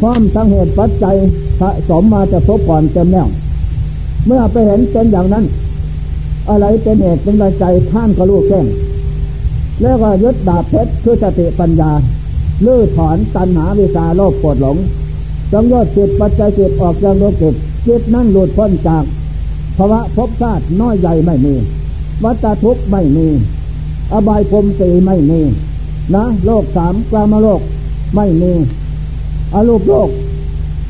[0.00, 1.16] พร้อมทั้งเหตุปัจจัย
[1.60, 3.28] สะสมมาจะพบก่อนเต็มแล้ว
[4.26, 5.44] เมื่อไปเห็นเป็นอย่างนั้น
[6.48, 8.66] อะไรเป็นเหตุเป็นปัจจัยท่านก็รู้แจ้ง
[9.82, 11.90] แล้วก็ยึดดาบเพชรคือสติปัญญา
[12.66, 14.76] ลื้อถอนตัณหาวิชาโลภโกรธหลง
[15.52, 17.54] จงยอดจิตปัจจัยจิตออกจากโลกจิต
[17.86, 19.04] จิตนั่นหลุดพ้นจาก
[19.76, 21.54] ภาวะภพชาติน้อยใหญ่ไม่มี
[22.24, 23.26] วัฏทุกข์ไม่มี
[24.12, 25.40] อบายพรมสีไม่มี
[26.14, 27.60] นะโลกสามกลามโลก
[28.14, 28.52] ไม่มี
[29.54, 30.08] อรูปโลก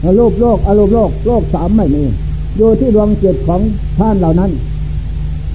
[0.04, 2.04] อรูปโลกอรูปโลกโลกสามไม่มี
[2.56, 3.60] อยู่ที่ดวงจิตของ
[3.98, 4.50] ท่านเหล่านั้น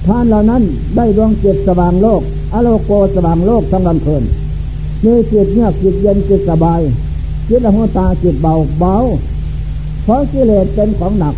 [0.06, 0.62] ท่านเหล่านั้น
[0.96, 2.22] ได้ดวงจิตสว่างโลก
[2.54, 4.22] อโลโกสว่างโลกทั้งลำเพลิน
[5.04, 6.80] มีจิตเงียบจิตเย็นจิตสบาย
[7.48, 8.94] จิตละหัวตาจิตเบาเบา
[10.04, 11.34] เพราะกิเลสเป็นของหนัก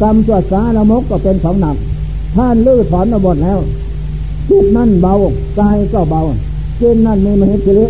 [0.00, 1.76] กรรมตัวสาละมกก็เป็นของหนัก
[2.36, 3.58] ท่านลื้อถอนมาหมดแล้ว
[4.48, 5.14] จิตนั่นเบา
[5.58, 6.20] กายก็เบา
[6.80, 7.86] จิตนั่นมีมหิทธิริ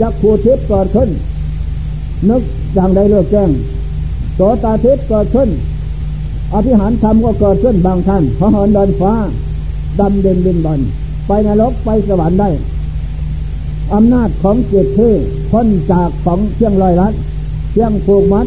[0.00, 1.08] จักขูทิพย์เกิดขึ้น
[2.28, 2.42] นึก
[2.74, 3.50] อย่างใดเลือกแจ้ง
[4.34, 5.48] โสตาทิพย์เกิดขึ้น
[6.54, 9.12] อภิหารธรรมก็เกิดขึ้นบางท่านพระหอนเดินฟ้า
[10.00, 10.80] ดำเดินบินบอล
[11.26, 12.50] ไปนรกไปสวรรค์ได้
[13.94, 15.12] อำนาจของเจิตที่
[15.50, 17.14] พ้นจากของเชียงลอยลัด
[17.72, 18.46] เชียงผูกมัด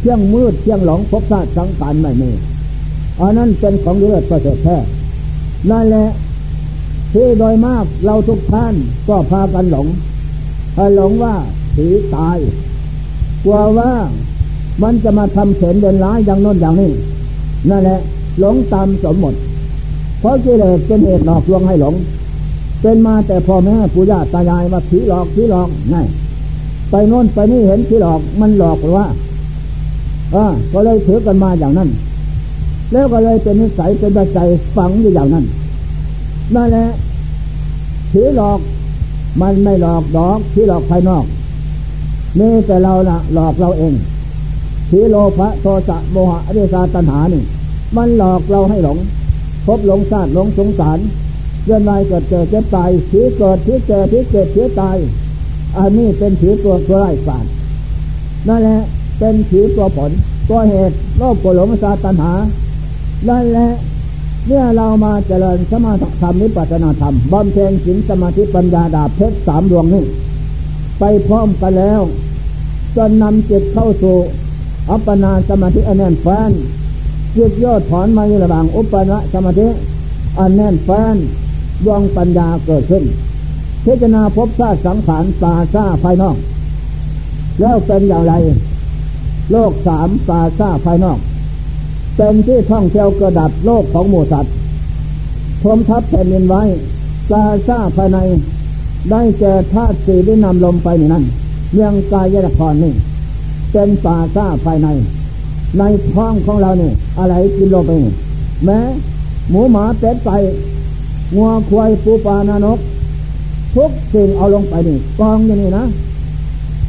[0.00, 2.30] เที่ยงมืดเที่ยงหลงพบชาติสังขารไม่มี
[3.20, 4.76] อันนั้นเป็นของเลือดประเสริฐแท้
[5.70, 6.08] นั่นแหละ
[7.12, 8.74] ที่โดยมากเราทุกท่าน
[9.08, 9.86] ก็พากันหลง
[10.96, 11.34] หลงว่า
[11.74, 12.38] ผีตาย
[13.44, 13.92] กลัวว่า
[14.82, 16.90] มันจะมาทำเสนเดินร้ายอย่างน้นอย่างนี้
[17.70, 18.00] นั่นแหละ
[18.40, 19.38] หลงตามสมมติ
[20.24, 21.94] เพราะกิเลสเป็นเหตุหลอกลวงให้หลง
[22.82, 26.02] เป็นมาแต่พ่อแม่ปู่ย่าตายายว่าผีหลอกผีหลอกง่
[26.90, 29.06] ไปโน่นไปนี่เห็นผีหลอกมันหลอกหรือว่า
[30.34, 31.88] อ่าก็เลยถือกันมาอย่างนั้น
[32.92, 35.44] แล้วก็เลยเป็นนิสัยเป็นปัจจัยฝังอยู่อย่างนั้น
[36.54, 36.86] นั่นแหละ
[38.12, 38.60] ผีหลอก
[39.40, 41.24] มันไม่หลอกดอกผีหลอกภายนอก
[42.38, 43.94] นี่แต่เรานะหลอกเราเอง
[44.88, 47.42] ผีโลภะโทสะโมหะอริยาตัณหานี่
[47.96, 48.98] มันหลอกเราให้หลง
[49.66, 50.98] พบหลงชาติหลงสงสาร
[51.64, 54.96] เรื่อนายเกิดเกิดเจ็บตายผีเกิดผีเกิดผีเกิดผีตาย
[55.78, 57.44] อันนี้เป็นผีตัวตัวไร้สาร
[58.48, 58.80] นั่นแหละ
[59.18, 60.10] เป็นผีตัวผล
[60.48, 62.32] ตัวเหตุโลภโกรธหลงชาตัณหา
[63.28, 63.70] นั่นแหละ
[64.46, 70.04] เมื่อเรามาเจริญสมาธิธรรมนิพพานาธรรมบำเพ็ญศีลสมาธิปัญญาดาบเพชรสามดวงนี้
[70.98, 72.02] ไปพร้อมกันแล้ว
[72.96, 74.16] จนนำจิตเข้าสู่
[74.90, 76.52] อัปปนาสมาธิอันแน่นแฟ้น
[77.36, 79.68] จิตย่อถอนมาอยู่ระหว่างอุปนาสมาธิ
[80.38, 81.16] อันแน่นแฟ้น
[81.84, 83.04] ดวงปัญญาเกิดขึ้น
[83.84, 86.36] พิจารณาพบชาติสังขารตาซาภายนอก
[87.60, 88.34] แล้วเป็นอย่างไร
[89.52, 91.18] โลกสามตาซาภายนอก
[92.16, 94.54] เป็นที่ท่องเที่ยวกระดับโลกของหมูสัตว์
[95.62, 96.62] ทมทับแผ่นดินไว้
[97.30, 98.18] ตาซาภายใน
[99.10, 101.24] ได้เจอธาตุสี่ได้นำลมไปในนั้น
[101.74, 102.92] เรื่องกายละครนี่
[103.72, 104.88] เป็นป่าซาภายใน
[105.78, 105.82] ใน
[106.12, 107.92] ท้องของเราเนี่ยอะไรกินลงไป
[108.64, 108.78] แม้
[109.50, 110.36] หมูหมาเป็ดไก่
[111.34, 112.78] งัวควายปูปลานานก
[113.74, 115.84] ทุกสิ่งเอาลงไปนี่กองอย่างนี้นะ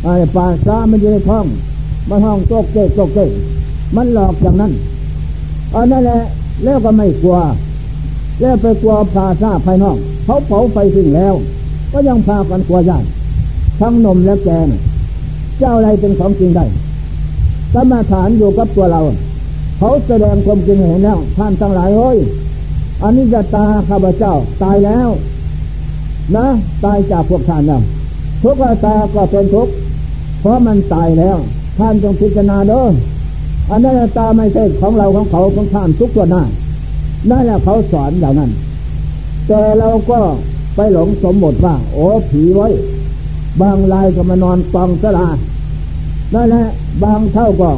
[0.04, 1.45] ไอ้ป่าซ่ามันอยู่ในท้อง
[2.10, 3.30] มันห้องโจกเกกโจกเกก
[3.95, 4.71] มันหลอกอย่างนั้น
[5.74, 6.19] อันนั่นแหละ
[6.63, 7.38] แล้วก็ไม่กลัว
[8.39, 11.34] แล้วไปกลัวป่าซ่าภายนอกเขาเผาไฟสิ่งแล้ว
[11.91, 13.08] ก็ยังพากันกลัวญาติ
[13.80, 14.67] ทั้งนมและแกง
[15.60, 16.65] เจ้าอะไรเป็นของจริงได้
[17.73, 19.01] สมาฐานอยู่กับตัวเรา
[19.78, 22.17] เขาแสดงความจริงเห็นแล้วท่านทั้งหลายเฮ้ย
[23.04, 25.10] อันนี้จะตาข้าพเจ้าตายแล้ว
[26.36, 26.45] นะ
[26.84, 27.82] ตายจากพวกท่านแล้ว
[28.41, 29.67] ทุกตาก็เป็นทุก
[30.39, 31.38] เพราะมันตายแล้ว
[31.80, 32.84] ท่านจงพิจารณาเด้อ
[33.69, 36.43] อันนั้นตาไม่ใช่ของเราของเขาของท่านทุกตัวหน้า
[37.30, 38.51] นั่นแหละเขาสอนอย่างนั้น
[39.47, 40.19] แต่เราก็
[40.75, 42.67] ไปหลงสมบทว่า โอ้ผีไว้
[43.62, 45.28] บางรายก็มานอนกองสลา
[46.36, 46.65] นั่นแหละ
[47.04, 47.69] บางเท่าก็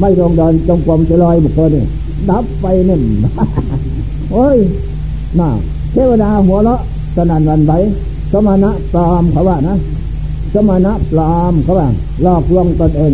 [0.00, 1.84] ไม่ลงเดินจงกรมจะลอยบุคคลนี่
[2.30, 2.98] ดับไปนี่
[4.32, 4.56] โอ้ย
[5.38, 5.48] น่า
[5.92, 6.80] เทวดาหัวเราะ
[7.16, 7.72] สนันวันไหว
[8.32, 9.76] สมณะปลอมเขาว่านะ
[10.54, 11.88] สมณะปลอมเขาว่า
[12.22, 13.12] หลอกลวงตนเอง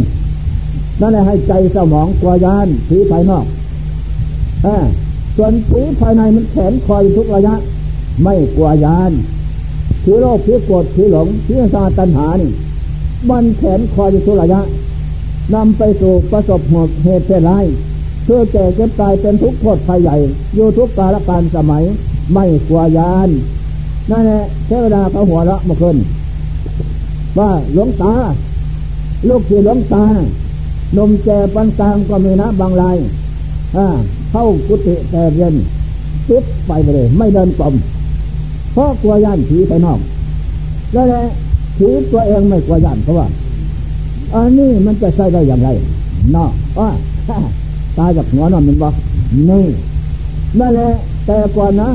[1.01, 3.45] นั่นแหละให้ใจสมองกลัวยานผีภายนอก
[4.67, 4.69] อ
[5.37, 7.55] ส่วนผีภายในมันแขนคอยทุกระยะ
[8.23, 9.13] ไม่กลัวยาน
[10.05, 12.51] ผีโลภผีโกรธผีหลงผีซาตัณหานี่
[13.31, 14.61] มันแขนคอยทุกระยะ
[15.55, 16.61] นำไปสู่ประสบ
[17.05, 17.65] เหตุเสียร้าย
[18.25, 20.17] เพื่อแก่เก็บตายเป็นทุกข์โทษภัยใหญ่
[20.55, 21.85] อยู่ทุกกาลการสมัย
[22.33, 23.29] ไม่กลัวยาน
[24.11, 25.97] นั่นแหละเทวดาเขาหัวเราะมาขึ้น
[27.39, 28.15] ว่าหลวงตา
[29.29, 30.05] ลูกที่หลวงตา
[30.97, 32.97] นมแก่ปันกลางก็มีนะบางราย
[34.31, 35.55] เข้ากุฏิแต่เรียน
[36.29, 37.75] ติดไปเลย ไม่เดินกลม
[38.73, 40.01] เพราะกลัวย่านผีไปนอก
[40.93, 41.23] แล้วแหละ
[41.79, 43.27] ผีตัวเองไม่กลัวย่านเพราะว่า
[44.35, 45.69] อันนี้มันจะใช้ได้อย่างไร
[46.35, 46.91] นอกว่า
[47.99, 48.95] ตายจากหัวนอนมันบอก
[49.51, 49.65] นี่
[50.59, 50.91] นั่นแหละ
[51.27, 51.89] แต่ก่อนนะ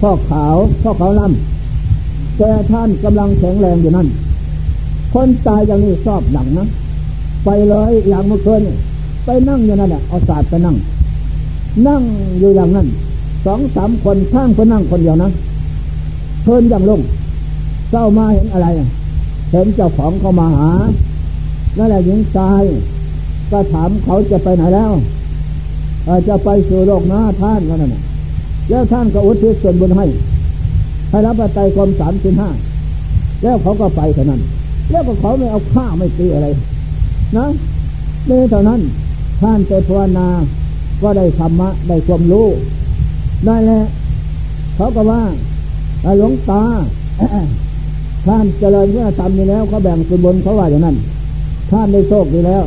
[0.00, 4.08] พ่อขาวพ่อขาวลำแต่ท่านกำลังแข็งแรงอยู่นั่น
[5.12, 6.66] คนตายอย่างนี้ชอบหนังนะ
[7.44, 8.62] ไปเลยอย่างเมื่อคืน
[9.24, 10.76] ไปนั่งอยู่นั่นแหละเอาศาสตร์ไปนั่ง
[11.86, 12.02] นั่ง
[12.38, 12.86] อยู่อย่างนั้น
[13.44, 15.30] สองสามคนข้างคนนั่งคนเดียวนะ
[16.42, 17.00] เพิ่นยังลง
[17.90, 18.66] เจ้ามาเห็นอะไร
[19.50, 20.70] เห็นเจ้าของเขามาหา
[21.78, 22.62] นั่นแหละหญิงชาย
[23.50, 24.92] ก็ถามเขาจะไปไหนแล้ว
[26.28, 27.94] จะไปสู่โลกหน้าท่านก็นั่น
[28.70, 30.06] แล้วท่านก็อุทิศส่วนบุญให้
[31.10, 32.50] ให้รับปัจจัยความสามสิบห้า
[33.42, 34.40] แล้วเขาก็ไปเท่านั้น
[34.90, 36.46] แล้วก็เขาไม่เอาข้าไม่ตีอะไร
[37.36, 37.46] นะ
[38.28, 38.80] นี่เท่านั้น
[39.40, 40.28] ท่านไปภาวนา
[41.02, 42.46] ก็ได้ธรรมะได้ความรู้
[43.46, 43.84] ได้แล้ว
[44.76, 45.22] เขาก็ว่า
[46.18, 46.62] หลวงตา
[48.26, 50.96] ท่านเจริญเมื่อทำนี้แล้วเขาแบ่งส่วนบนเขาว่าอย่างนั้น
[51.70, 52.64] ท่านได้โชคดีแล้ว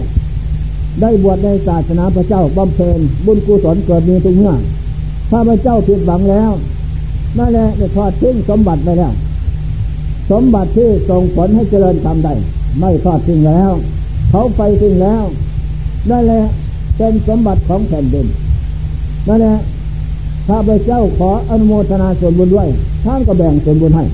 [1.02, 4.54] ได้บวชในศาสนาพระเจ้าบำเพ็ญบุญกุศลเกิดมีทุกเมื่อ
[5.30, 6.52] ถ้าพระเจ้าผิดหวังแล้ว
[7.38, 9.14] นั่นแหละได้ทอดทิ้งสมบัติไปแล้ว
[10.32, 12.34] สมบัติที่ส่งผลให้เจริญทำได้
[12.80, 13.72] ไม่ทอดทิ้งแล้ว
[14.30, 15.24] เขาไปทิ้งแล้ว
[16.10, 16.44] นั่นแหละ
[16.98, 18.28] เป็นสมบัติของแผ่นดิน
[19.28, 19.58] นั่นแหละ
[20.48, 22.68] ข้าพเจ้าขออนุโมทนาส่วนบุญด้วย
[23.06, 24.06] ท่านก็แบ่งส่วนบุญให้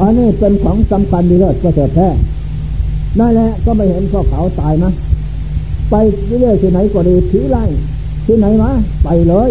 [0.00, 2.08] อันนี้เป็นของสำคัญดีเลิศประเสริฐแท้
[3.18, 4.90] นั่นแหละก็ไม่เห็นพ่อเขาตายนะ
[5.90, 5.94] ไป
[6.26, 7.64] เรื่อยที่ไหนก็ดีผีไล่
[8.26, 8.70] ที่ไหนมา
[9.04, 9.50] ไปเลย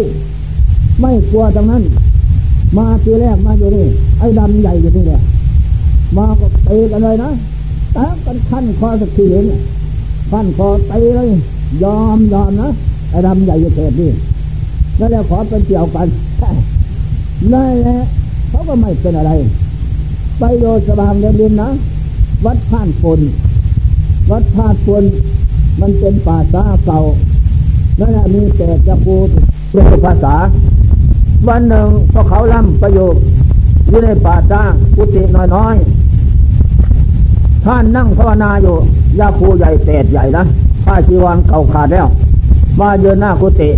[1.00, 1.82] ไม่กลัวตรงนั้น
[2.78, 3.86] มาทีแรกมาอยู่นี่
[4.18, 5.20] ไอ้ดำใหญ่อยู่นี่แหละ
[6.16, 7.30] มาก็ตีกันเลยนะ
[7.92, 9.46] แต่กันขั้นคอสักทีเห็น
[10.30, 11.28] ขั้นคอตีเลย
[11.82, 12.68] ยอมยอมนะ
[13.10, 14.10] ไอ้ดำใหญ่อยู่เขตนี่
[14.98, 16.06] นั่นแหละขอเป็นเกี่ยวกัน
[17.52, 17.98] นั่นแหละ
[18.48, 19.32] เขาก็ไม่เป็นอะไร
[20.38, 21.68] ไปโยสบางเดินนะ
[22.44, 23.20] วัดผ่านฝน
[24.30, 25.04] วัดผ่านฝน
[25.80, 27.00] มันเป็นป่าซาเก่า
[27.98, 29.28] นั่นแหละมีแต่จะพูด
[29.70, 30.34] เป็นภาษา
[31.48, 33.14] วันหนึ่งพอเขาล่ำประโยค
[33.88, 34.62] อยู่ในป่าซา
[34.96, 35.22] กุฏิ
[35.54, 38.76] น้อยๆ ท่านนั่งภาวนาอยู่
[39.18, 40.44] ยาคูใหญ่เศษใหญ่นะ
[40.84, 42.06] ผ้าจีวรเก่าขาดแล้ว
[42.80, 43.70] มาเยืนหน้ากุฏิ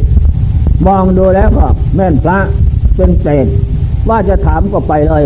[0.87, 2.39] มองดูแล้วก็แม่นพระ
[2.97, 3.47] เป็นเศษ
[4.09, 5.25] ว่าจะถามก็ไปเลย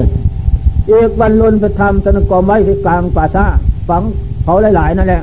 [0.87, 3.47] เอกวันลุนไปทำตนกรไว้ที่กลางป่าซา
[3.89, 4.03] ฝัง
[4.47, 5.23] เขาหลายๆนั่นแหละ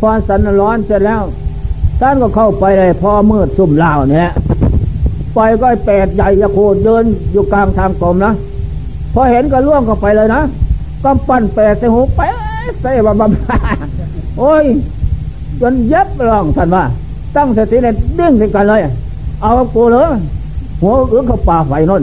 [0.00, 1.22] พอสันร้อนเสร็จแล้ว
[2.00, 4.30] ท่านก็เข้าไปเลยพอมืดซุ่มล่าเนี่ย
[5.34, 8.32] ไปก็แปดใหญ่ยาโคเดินอยู่กลางทางกรมนะ
[9.14, 10.40] พอเห็นก็ล่วงก็ไปเลยนะ
[11.04, 12.20] ก็ปั้นแปดใส่หูไป
[12.82, 13.32] ใส่บาบ
[14.38, 14.64] โอ้ย
[15.60, 16.84] จนเย็บลองท่านว่า
[17.36, 18.80] ตั้งสติเลยเด้งกันเลย
[19.42, 20.10] เอากูเลย
[20.82, 22.02] หัวเอื้อเขาป่าไฟนน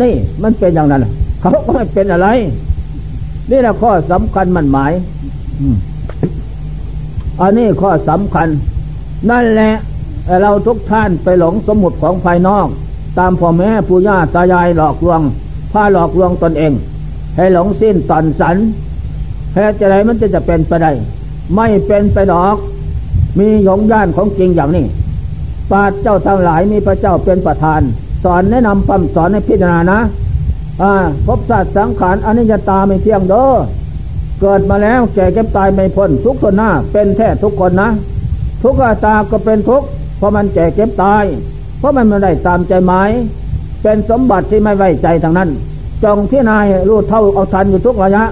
[0.00, 1.04] นี่มันเป็นอย่างนั้น
[1.40, 2.28] เขาก็ไม่เป็นอะไร
[3.50, 4.92] นี่แหละข้อสำคัญมันหมาย
[7.40, 8.48] อันนี้ข้อสำคัญ
[9.30, 9.72] นั่นแหละ
[10.42, 12.68] เราทุกท่านไปหลงสมุดของภายนอก
[13.18, 15.20] ตามพ่อแม่ปู่ย่าตายายหลอกลวง
[15.72, 16.72] พาหลอกลวงตนเอง
[17.36, 18.56] ให้หลงสิ้นตอนสัน
[19.52, 20.92] แค่จะไรมันจะจะเป็นไปได้
[21.54, 22.56] ไม่เป็นไปดอก
[23.38, 24.84] มีหยงย่านของจริงอย่างนี้
[25.70, 27.80] ปาเจ้าทั้งหลายมีพระเจ้าเป็นประธาน
[28.24, 30.00] สอนแนะนำปั้มสอนให้พิจารณานะ
[30.82, 30.92] อ่า
[31.26, 33.46] พบสัตว์สังขารอนิจจตาไม่เที่ยงเด้อ
[34.40, 37.90] เกิดมาแล้วแก่เก็บตายไม่พ้นทุกคนหน้า เป็นแท้ทุกคนนะ
[38.62, 39.82] ทุกขตาก็เป็นทุก
[40.18, 41.24] เพราะมันแก่เก็บตาย
[41.78, 43.10] เพราะมันไม่ได้ตามใจหมาย
[43.82, 45.50] เป็นสมบัติที่ไม่ไว้ใจทางนั้น
[46.04, 48.24] จงที่นายรู้เท่าเอาทันอยู่ทุกระยะ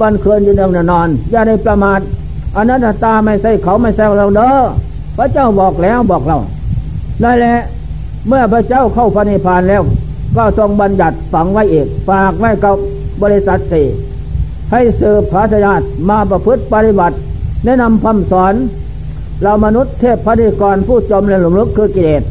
[0.00, 2.00] วันคืนยืนเดินนอน อย่าได้ประมาท
[2.56, 4.52] อนัตตาไม่ใช่เขาไม่ใช่เราเด้อ
[5.16, 6.38] พระเจ้าบอกแล้วบอกเรา
[7.22, 7.56] นั่นแหละ
[8.28, 9.82] เมื่อพระเจ้าเข้าพระนิพพานแล้ว
[10.36, 12.74] ก็ทรงบัญญัติฝังไว้เอกฝากไว้กับ
[13.22, 13.86] บริษัทสี่
[14.72, 17.16] ให้สืบพระญาติมาประพฤติปฏิบัติ
[17.64, 18.54] แนะนำคำสอน
[19.42, 22.22] เรามนุษย์เทพพระดิกรผู้จมในหลุมลึกคือกิเลส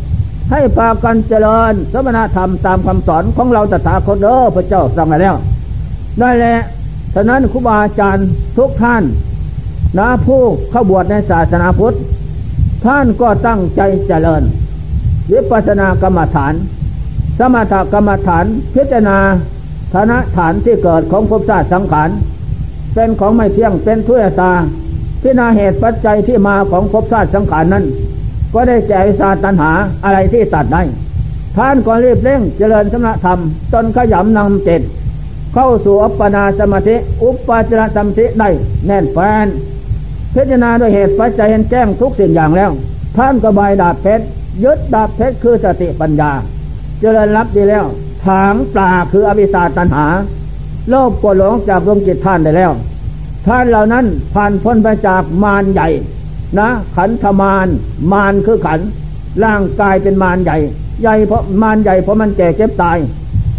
[0.51, 5.35] ให้พากันเจริญสมณธรรมตามคำสอนของเราตถาคตเด้อพระเจ้าสั่งแล้ว
[6.21, 6.57] นั่นแหละ
[7.13, 9.03] ฉะนั้นครูบาอาจารย์ทุกท่าน
[9.97, 11.97] นะผู้เข้าบวชในศาสนาพุทธ
[12.85, 14.43] ท่านก็ตั้งใจเจริญ
[15.31, 16.53] วิปัสสนากรรมฐาน
[17.39, 19.17] สมถกรรมฐานพิจารณา
[19.93, 22.09] ฐานะฐานที่เกิดของภพชาติสังขาร
[22.93, 24.51] เป็นของไม่เที่ยงเป็นทุยตา
[25.21, 27.85] พิจารณาเหตุปัจจัยที่มาของภพชาติสังขารนั้น
[28.53, 29.71] ก็ได้แจกสาตัญหา
[30.03, 30.83] อะไรที่ตัดได้
[31.57, 33.39] ท่านก็รีบเร่งเจริญสมณธรรม
[33.73, 34.81] จนขยำนำเจ็ด
[35.53, 38.49] เข้าสู่อัปปนาสมาธิ อุปปาจารสมาธิได้
[38.85, 39.47] แน่นแฟน
[40.33, 42.71] พิจารณาด้วยเหตุปัจจัยเห็นแจ้งทุกสิ่งอย่างแล้ว
[43.17, 44.25] ท่านก็บายดาบเพชร
[44.63, 46.31] ยึดดาบเพชรคือสติปัญญา
[46.99, 47.85] เจริญรับดีแล้ว
[48.25, 50.07] ถางปลาคืออวิชาตันหา
[50.89, 52.71] โลภกดหลงจากดวงจิตท่านได้แล้ว
[53.47, 55.87] ท่านเหล่านั้นผ่านพ้นไปจากมารใหญ่
[56.59, 57.67] นะ ขันธมาร
[58.11, 58.79] มารคือขัน
[59.43, 60.57] ร่างกายเป็นมารใหญ่
[61.01, 62.97] ใหญ่เพราะมารใหญ่เพราะมันแก่เจ็บตาย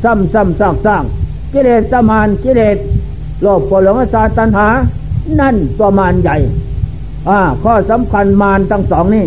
[0.02, 1.04] ซ้ำซ้ำซากซาก
[1.52, 2.76] กิเลสมารกิเลส
[3.42, 4.68] โลภกรธหลงสาตัณหา
[5.40, 6.36] นั่นตัวมารใหญ่
[7.28, 9.26] อ่าข้อสำคัญมารทั้งสองนี่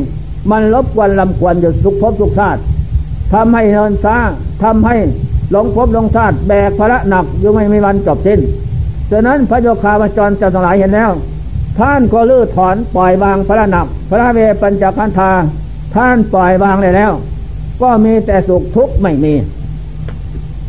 [0.52, 2.62] มันลบกวนลำควรอยู่สุขภพสุขชาติ
[3.34, 4.18] ทำให้เนินซา
[4.64, 4.96] ทำให้
[5.52, 8.40] หลงภพหลงชาติแบกภาระหนักอยู่ไม่มีวันจบสิ้น
[9.12, 11.12] ฉะนั้นพระโยคาวจรจะทั้งหลายเห็นแล้ว
[11.80, 15.32] ท่านก็ลื้อถอนปล่อยวางภาระหนักพระเวปัญจคันธา
[15.96, 17.12] ท่านปล่อยวางเลยแล้ว
[17.82, 19.34] ก็มีแต่สุขทุกข์ไม่มี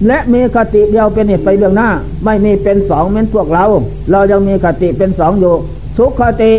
[0.07, 1.89] และมีคติเดียวเป็นเหตุไปเบื้องหน้า
[2.25, 3.65] ไม่มีเป็นสองเหมือนพวกเรา
[4.11, 5.55] เรายังมีคติเป็นสองอยู่
[5.97, 6.53] สุขคติ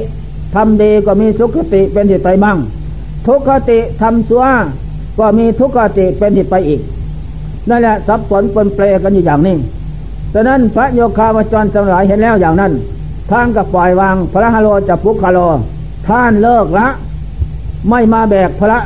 [0.56, 2.58] ทำดีก็มีสุขคติเป็นเหตุไปบ้าง
[3.28, 4.46] ทุกขติทำชั่ว
[5.19, 6.82] ก็มีทุกขติเป็นเหตุไปอีก
[7.70, 9.56] นั่นแหละสับสนปนเปลกันอยู่อย่างนี้
[10.34, 12.72] ฉะนั้นพระโยคาวจรสลายเห็นแล้วอย่างนั้น
[13.32, 15.40] ท่านก็ปล่อยวางพระฮาโลจะพุกคาโล
[16.08, 16.88] ท่านเลิกละ
[17.90, 18.78] ไม่มาแบกพระ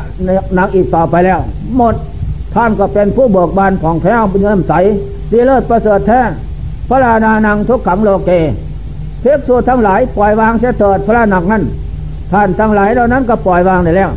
[0.57, 1.39] นักอีกต่อไปแล้ว
[1.77, 1.95] หมด
[2.55, 4.73] ท่านก็เป็นผู้เบิกบานผ่องแผ้วเป็นเงินใส
[5.31, 6.21] ดีเลิศประเสริฐแท้
[6.89, 8.31] พระรานานังทุกขังโลเก
[9.21, 11.63] เทพสูทั้งหลายปล่อยวางเสียเถิดพระหนักนั้น
[12.31, 14.09] ท่านทั้งหลายเหล่านั้นก็ปล่อยวางได้แล้ว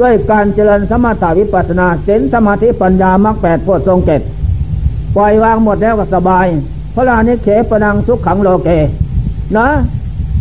[0.00, 4.22] ด้วยการเจริญสมถาวิปัสนาเส้นสมาธิปัญญามรรคแปดโพชฌงเกต
[5.16, 6.46] ปล่อยวางหมดแล้วก็สบาย
[6.94, 8.68] พระรานิเขปนังทุกขังโลเก
[9.56, 9.68] นะ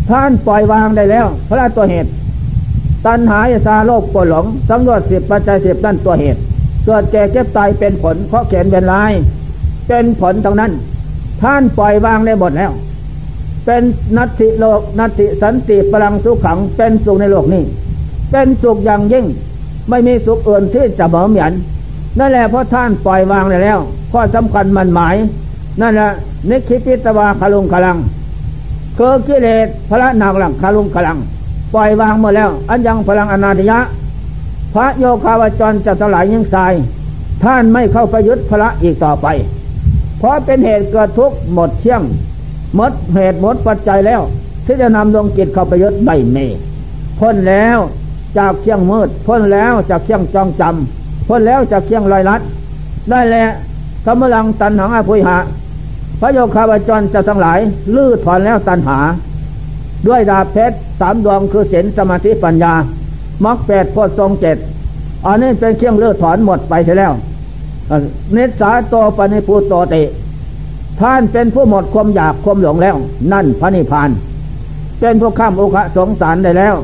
[0.10, 2.10] ท่านปล่อยวางได้แล้ว พระราตัวเหตุ
[3.06, 6.40] ตัณหาสาโลกปวดหลงสำรวจสิบปัจจัยสิบนั่นตัวเหตุ
[6.86, 9.12] เกิดแก่เก็บตายเป็นผลเพราะเขียนเป็นลาย
[9.88, 10.72] เป็นผลตรงนั้น
[11.42, 12.72] ท่านปล่อยวางได้หมดแล้ว
[13.66, 13.82] เป็น
[14.18, 17.64] นัตติโลกนัตติสันติพลังสุขขังเป็นสุขในโลกนี้
[18.32, 19.26] เป็นสุขอย่างยิ่ง
[19.90, 21.54] ไม่มีสุขอื่นที่จะเหมือนเหมือน
[22.20, 23.80] นั่นแหละเพราะท่านปล่อยวางได้แล้ว
[24.12, 25.16] ข้อสำคัญมันหมาย
[25.82, 26.10] นั่นแหละ
[26.50, 27.98] นิคิปิตวาคาลุงคลัง
[28.98, 31.18] คือกิเลสพระนาหลังคาลุงคลัง
[31.74, 33.80] ปล่อยวางหมดแล้ว อันยังพลังอนาตยะ
[34.74, 36.74] พระโยคาวจรจะสลายยิ่งทราย
[37.44, 39.28] ท่านไม่เข้าไปยึดพระอีกต่อไป
[40.18, 42.02] เพราะเป็นเหตุเกิดทุกข์หมดเที่ยง
[42.76, 44.22] หมดเหตุหมดปัจจัยแล้ว
[44.66, 46.38] ที่จะนำดวงจิตเข้าไปยึดไม่เม
[47.20, 47.78] พ้นแล้ว
[48.38, 52.42] จากเที่ยงมืด พ้นแล้วจากเที่ยงจองจำพ้นแล้วจากเที่ยงลอยลัด
[53.10, 53.46] ได้แหละ
[54.06, 55.38] สมลังตันหังอาภุยหะ
[56.20, 57.60] พระโยคาวจรจะทั้งหลาย
[57.96, 58.98] ลื้อถอนแล้วตันหา
[60.08, 62.74] ด้วยดาบเพชรสามดวงคือศีลสมาธิปัญญา
[63.46, 64.58] มรรคแปดโพทรงเจ็ด
[65.26, 67.14] อันนี้เป็นเครื่องลื้อถอนหมดไปเสียแล้ว
[68.34, 70.04] เนสาโตปณิพุโตติ
[71.00, 72.96] ท่านเป็นผู้หมดความอยากความหลงแล้ว
[73.32, 74.10] นั่นพระนิพพาน
[75.00, 76.76] เป็นผู้ข้ามอุคะสงสารได้แล้ว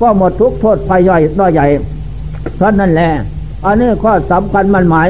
[0.00, 1.66] ก็หมดทุกโทษภัยย่อยน้อยใหญ่
[2.60, 3.10] ท่านนั่นแหละ
[3.64, 5.08] อันนี้ข้อสำคัญมันหมาย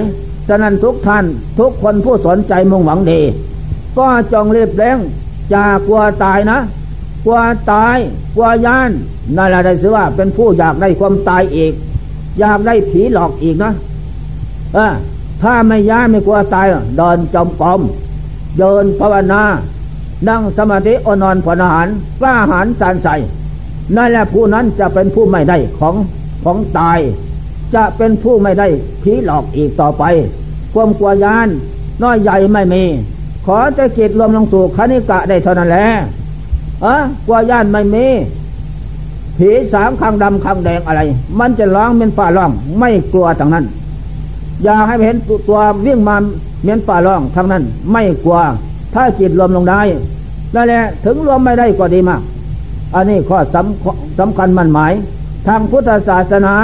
[0.48, 1.24] ฉะนั้นทุกท่าน
[1.58, 3.20] ทุกคนผู้สนใจมุ่งหวังดี
[3.98, 4.98] ก็จงรีบเร่ง
[5.54, 6.58] จากกลัวตายนะ
[7.24, 7.38] กลัว
[7.72, 7.96] ตาย
[8.34, 8.90] กลัวย่าน
[9.36, 11.72] นั่นแหละได้สือว่าเป็นผู้อยากได้ความตายอีก
[12.38, 13.72] อยากได้ผีหลอกอีกนะ
[14.74, 14.92] เออ
[15.42, 16.66] ถ้าไม่ย่านไม่กลัวตาย
[16.96, 17.80] เดินจมกรม
[18.58, 19.42] เดินภาวนา
[20.28, 21.88] นั่งสมาธิอนอนผลอาหาร
[22.20, 23.08] กล้าหารสารใส
[23.96, 25.94] นั่นแหละผู้นั้นจะเป็นผู้ไม่ได้ของ
[26.44, 26.98] ของตาย
[27.74, 28.68] จะเป็นผู้ไม่ได้
[29.02, 30.04] ผีหลอกอีกต่อไป
[30.74, 31.48] ความกลัวยาน
[32.02, 32.84] น้อยใหญ่ไม่มี
[33.46, 35.86] ขอจะกิจรวมลงสู่คณิกะได้เท่านั้นแหละ
[36.84, 36.94] อะ
[37.26, 38.06] กลัวยานไม่มี
[39.38, 41.00] ผีสามข้างดำข้างแดงอะไร
[41.38, 43.64] มันจะร้องเป็นฝ่าร้องไม่กลัวทั้งนั้น
[44.62, 45.16] อย่าให้เห็น
[45.48, 46.16] ตัววิ่งมา
[46.62, 47.62] เมียนป่าล่องทั้งนั้น
[47.92, 48.36] ไม่กลัว
[48.94, 49.80] ถ้าจิตรวมลงได้
[50.54, 52.20] นั่นแหละถึงรวมไม่ได้ก็ดีมาก
[52.94, 54.92] อันนี้ข้อสำสำคัญมันหมาย
[55.46, 56.54] ทางพุทธศาสนา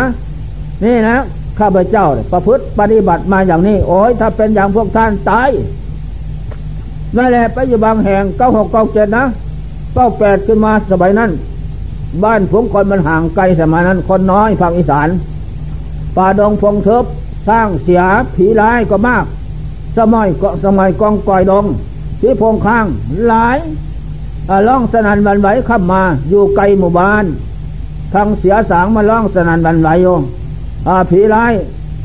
[0.84, 1.18] นี่นะ
[1.58, 5.50] ข้าพเจ้าประพฤติปฏิบัติมาอย่างนี้ โอ้ยถ้าเป็นอย่างพวกท่านตาย
[7.16, 9.24] นั่นแหละไปอยู่บางแห่งเก้าหกเก้าเจ็ดนะ
[9.94, 11.30] เก้าแปดขึ้นมาสมัยนั้น
[12.22, 15.08] บ้านผมคนมันห่างไกลสมัยนั้น คนน้อยภาคอีสาน
[16.16, 17.04] ป่าดงพงเทิบ
[17.48, 18.02] สร้างเสีย
[18.34, 19.24] ผีร้ายก็มาก
[19.98, 21.64] สมัยก็สมัยกองก่อยดง
[22.20, 22.86] ที่พงข้าง
[23.26, 23.58] หลาย
[24.68, 27.24] ล่องสนันบันไหวขับมา อยู่ไกลหมู่บ้าน
[28.14, 30.06] ทางเสียสางมาล่องสนันบันไหวโย
[31.10, 31.52] ผีร้าย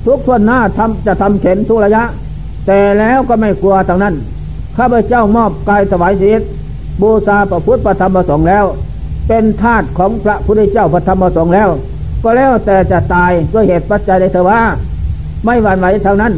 [0.05, 2.03] ทุกคนหน้าทำจะทำเข็นทุระยะ
[2.67, 4.15] แต่แล้วก็ไม่กลัวทางนั้น
[4.77, 6.41] ข้าพเจ้ามอบกายถวายศีล
[7.01, 8.65] บูชาพระพุทธพระธรรมพระสงฆ์แล้ว
[9.27, 11.69] เป็นทาสของพระพุทธเจ้าพระธรรมพระสงฆ์แล้ว
[12.23, 14.61] ก็แล้วแต่จะตายด้วยเหตุปัจจัยใดเถอะว่า
[15.45, 16.33] ไม่หวั่นไหวทางนั้น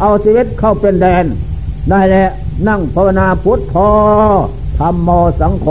[0.00, 1.24] เอาชีวิตเข้าเป็นแดน
[1.90, 2.28] ได้แหละ
[2.68, 3.88] นั่งภาวนาพุทธพอ
[4.78, 5.08] ธรรมโม
[5.40, 5.66] สังโฆ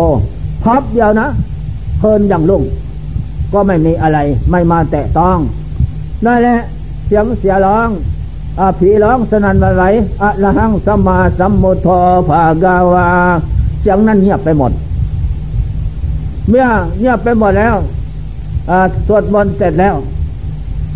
[0.63, 1.27] พับเดียวนะ
[1.99, 2.63] เพลินอย่างลุ่ง
[3.53, 4.19] ก็ไม่มีอะไร
[4.51, 5.37] ไม่มาแตะต้อง
[6.25, 6.57] นั่นแหละ
[7.05, 7.89] เสียงเสียร้อง
[8.59, 9.85] อผีร้องสนันวันไหล
[10.21, 11.87] อะละหังสัมมาสัมมุทโธ
[12.27, 13.05] ภากาวา
[13.81, 14.71] เสียงนั้นเงียบไปหมด
[16.49, 16.65] เมื่อ
[16.99, 17.75] เงียบไปหมดแล้ว
[19.07, 19.95] สวดมนต์เสร็จแล้ว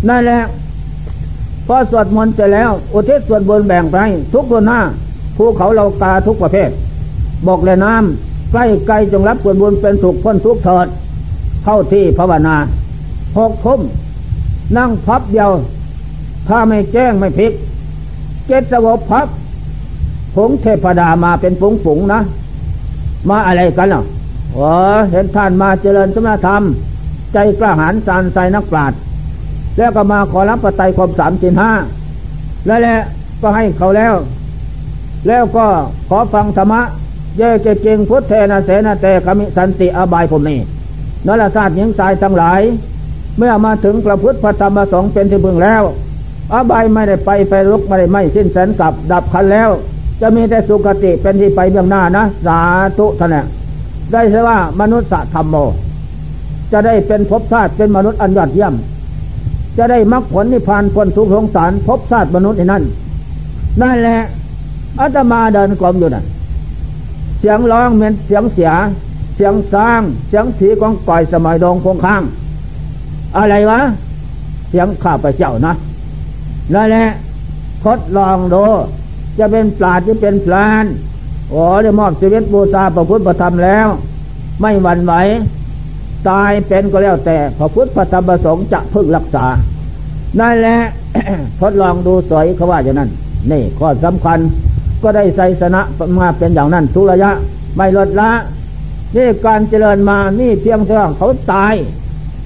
[0.07, 0.39] นั่นแหละ
[1.67, 3.97] พอสวดมนต์เสร็จแล้ว อุทิศส่วนบนแบ่งไป
[4.33, 4.79] ทุกตัวหน้า
[5.37, 6.69] ภูเขาเรากาทุกประเภท
[7.47, 10.87] บอกเลยน้ำใกล้ไกลจงรับส่วนบุญเป็นสุขพ้นทุกข์เถิด
[11.63, 12.55] เข้าที่ภาวนา
[13.37, 13.81] หกทุ่ม
[14.77, 15.51] นั่งพับเดียว
[16.47, 17.53] ถ้าไม่แจ้งไม่พลิก
[18.47, 19.27] เจตสวบพับ
[20.35, 22.21] ผงเทพดามาเป็นผงผงนะ
[23.29, 24.05] มาอะไรกันเนาะ
[24.55, 24.71] อ๋อ
[25.11, 26.61] เห็นท่านมาเจริญสมณธรรม
[27.33, 28.99] ใจกล้าหาญสารใจนักปราชญ์
[29.77, 31.71] แล้วก็มาขอรับปัจจัยความสามสินห้า
[32.67, 32.97] แล้วแหละ
[33.41, 34.13] ก็ให้เขาแล้ว
[35.27, 35.65] แล้วก็
[36.09, 36.81] ขอฟังธรรมะ
[37.37, 40.59] เย่เจริงพุทธเทนะเสนาแต่กมิสันติอบายผมนี้
[41.27, 42.61] นรศาสตร์หญิงสายทั้งหลาย
[43.37, 45.83] เมื่อมาถึงประพฤติพระธรรมประสงค์เป็นที่พึงแล้ว
[46.53, 49.69] อบายไม่ได้ไปไฟลุกไม่ได้ไม่สิ้นแสนกับดับคันแล้ว
[50.21, 52.59] จะมีแต่สุคติเป็นที่ไปเบื้องหน้านะ สา
[52.97, 53.37] ธุท่าน
[54.11, 55.55] ได้ใช่ว่ามนุษย์ธรรมโม
[56.71, 58.73] จะได้เป็นภพชาติเป็นมนุษย์อันยอดเยี่ยม
[59.77, 62.83] จะได้มรรคผลนิพพานพ้นทุกข์สงสารภพชาติมนุษย์ในนั้น
[63.81, 64.19] นั่นแหละ
[64.99, 66.23] อาตมาเดินกลมอยู่น่ะ
[67.41, 68.71] เสียงร้องเหมือนเสียงเสีย
[69.35, 72.23] เสียงสร้าง เสียงผีของก่อยสมัยดองคงข้าง
[73.37, 73.79] อะไรวะ
[74.69, 75.73] เสียงข้าพเจ้านะ
[76.73, 77.05] นั่นแหละ
[77.85, 78.65] ทดลองดู
[79.39, 80.85] จะเป็นปราดจะเป็นพลาน
[81.49, 83.87] โอ้ได้มอบชีวิตบูชาประพุทธประธรรมแล้ว
[84.61, 85.13] ไม่หวั่นไหว
[86.29, 89.45] ตายเป็นก็แล้วแต่พระพุทธพระธรรมประสงค์จะพึ่งรักษา
[90.39, 90.77] นั่นแหละ
[91.61, 93.09] ทดลองดูสวยเขาว่าอย่างนั้น
[93.51, 94.39] นี่ข้อสำคัญ
[95.03, 95.81] ก็ได้ใส่สนะ
[96.19, 97.31] มาเป็นอย่างนั้นทุระยะ
[97.75, 98.31] ไม่ลดละ
[99.15, 101.73] นี่การเจริญมานี่เพียงเท่าเขาตาย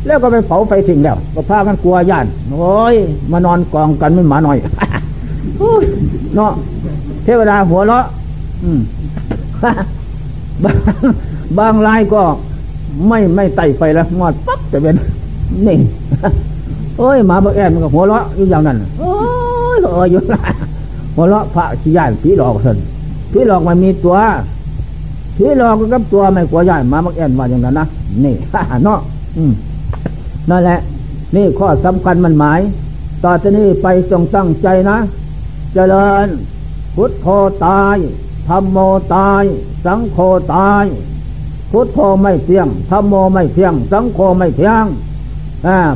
[0.06, 2.96] แล้วก็ไปเผาไฟทิ้งแล้ว ก็พากันกลัวย่านโอ้ย
[3.32, 4.58] มานอนกองกันไม่หมาหน่อย
[6.36, 6.52] เนาะ
[7.24, 8.06] เทวดาหัวเราะ
[10.64, 10.76] บาง
[11.58, 12.22] บางรายก็
[13.08, 14.96] ไม่ไม่ไต่ไฟแล้วงอดปั๊บจะเป็น
[15.66, 15.78] นี่
[16.98, 19.12] โอ้ยหมาบักแอนมันก็หัวเราะอยู่อย่างนั้นโอ้
[19.76, 20.20] ยเอออยู่
[21.16, 22.78] หัวเราะพระขี้ย่านผีหลอกเถิน
[23.32, 24.18] ผีหลอกมันมีตัว
[25.38, 27.86] ผีหลอกกับตัวไม่กลัวย่านมาบักแอนว่าอย่างนั้นนะ
[28.24, 28.36] นี่
[28.84, 29.00] เนาะ
[30.50, 30.80] นั่นแหละ
[31.36, 32.60] นี่ข้อสำคัญมันหมาย
[33.24, 34.98] ต่อจากนี้ไปจงตั้งใจนะ
[35.74, 36.28] เจริญ
[36.96, 37.28] พุทโธ
[37.66, 37.98] ตาย
[38.48, 38.78] ธรรมโม
[39.16, 39.44] ตาย
[39.86, 40.18] สังโฆ
[40.56, 40.86] ตาย
[41.72, 44.86] พุทโธไม่เที่ยงธรรมโมไม่เที่ยง สังโฆไม่เที่ยง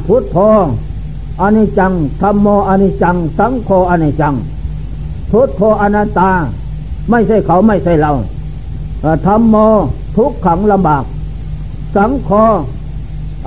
[0.07, 0.38] พุทโธ
[1.41, 4.34] อนิจจังธรรมโมอนิจจัง สังโฆอนิจจัง
[5.32, 6.32] พุทโธอนัตตา
[7.09, 8.11] ไม่ใช่เขาไม่ใช่เรา
[9.25, 9.55] ธรรมโม
[10.17, 11.03] ทุกขังลำบาก
[11.95, 12.30] สังโฆ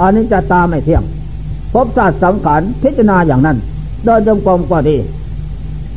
[0.01, 1.03] อนิจจตาไม่เที่ยง
[1.73, 3.57] พบศาสตร์สังขารพิจารณาอย่างนั้น
[4.05, 4.97] เดินจงกรมก็ดี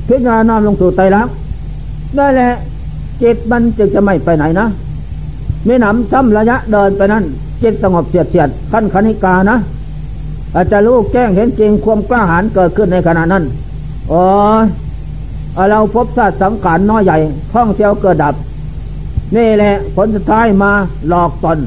[0.07, 1.33] พิจารณานำลงสู่ไตรลักษณ์
[2.15, 2.51] ได้แหละ
[3.21, 4.67] จิตมันจึงจะไม่ไปไหนนะ
[5.65, 7.23] ไม่หนำซ้ำระยะเดินไปนั้น
[7.63, 9.57] จิตสงบเสียดเสียดขั้นคณิกานะ
[10.55, 13.43] อาจจะรู้แจ้งเห็นจริงความกล้าหาญเกิดขึ้นในขณะนั้น
[14.11, 14.23] อ๋อ
[15.71, 17.17] เราพบชาติสังขารน้อยใหญ่
[17.53, 18.35] ท่องเที่ยวเกิดดับ
[19.35, 20.71] นี่แหละผลสุดท้ายมา
[21.09, 21.59] หลอกตน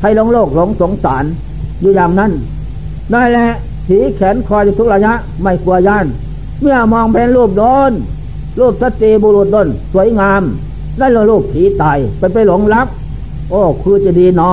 [0.00, 1.24] ให้หลงโลกหลงสงสาร
[1.80, 2.30] อยู่อย่างนั้น
[3.12, 3.48] นั่นแหละ
[3.88, 5.12] ถีแขนคอยทุกระยะ
[5.42, 6.06] ไม่กลัวย่าน
[6.60, 7.92] เมื่อมองเป็นรูปโดน
[8.58, 10.42] รูปสตีบุรุษดนสวยงาม
[11.00, 12.86] นั่นเราลูกผีตายไปไปหลงรัก
[13.50, 14.50] โอ้คือจะดีหนอ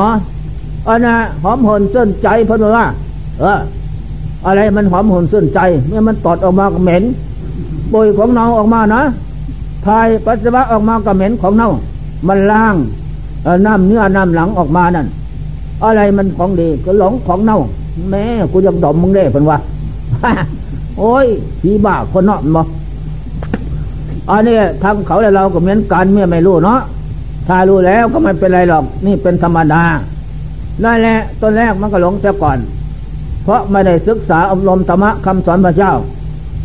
[0.88, 2.85] อันนะหอมหนส้นใจพนว่า
[3.39, 3.59] เออ
[4.45, 7.03] อะไรมันหอมหุ่นส้นใจ เมื่อมันตอดออกมาเหม็น
[7.93, 9.01] ปุยของเน่าออกมานะ
[9.85, 11.71] ทายปัสสาวะออกมาก็เหม็นของเน่า
[12.27, 12.75] มันล้าง
[13.65, 15.07] น้ำเนื้อน้ำหลังออกมานั่น
[15.83, 17.59] อะไรมันของดีก็หลงของเน่า
[18.09, 19.57] แม่กูยังดมมึงได้เพิ่นว่า
[20.99, 21.25] โอ้ย
[21.61, 22.63] ผีบ้าคนเนาะมั้
[24.29, 26.79] อันนี้ทางเขาและเราก็เหมือนกันเมื่อไม่รู้เนาะ
[27.47, 29.83] ถ้ารู้แล้วก็ไม่เป็นไรหรอก นี่เป็นธรรมดา
[30.83, 32.57] นั่นแหละต้นแรกมันก็หลงเสียก่อน
[33.43, 35.93] เพราะไม่ได้ศึกษาอบรมธรรมะคำสอนพระเจ้า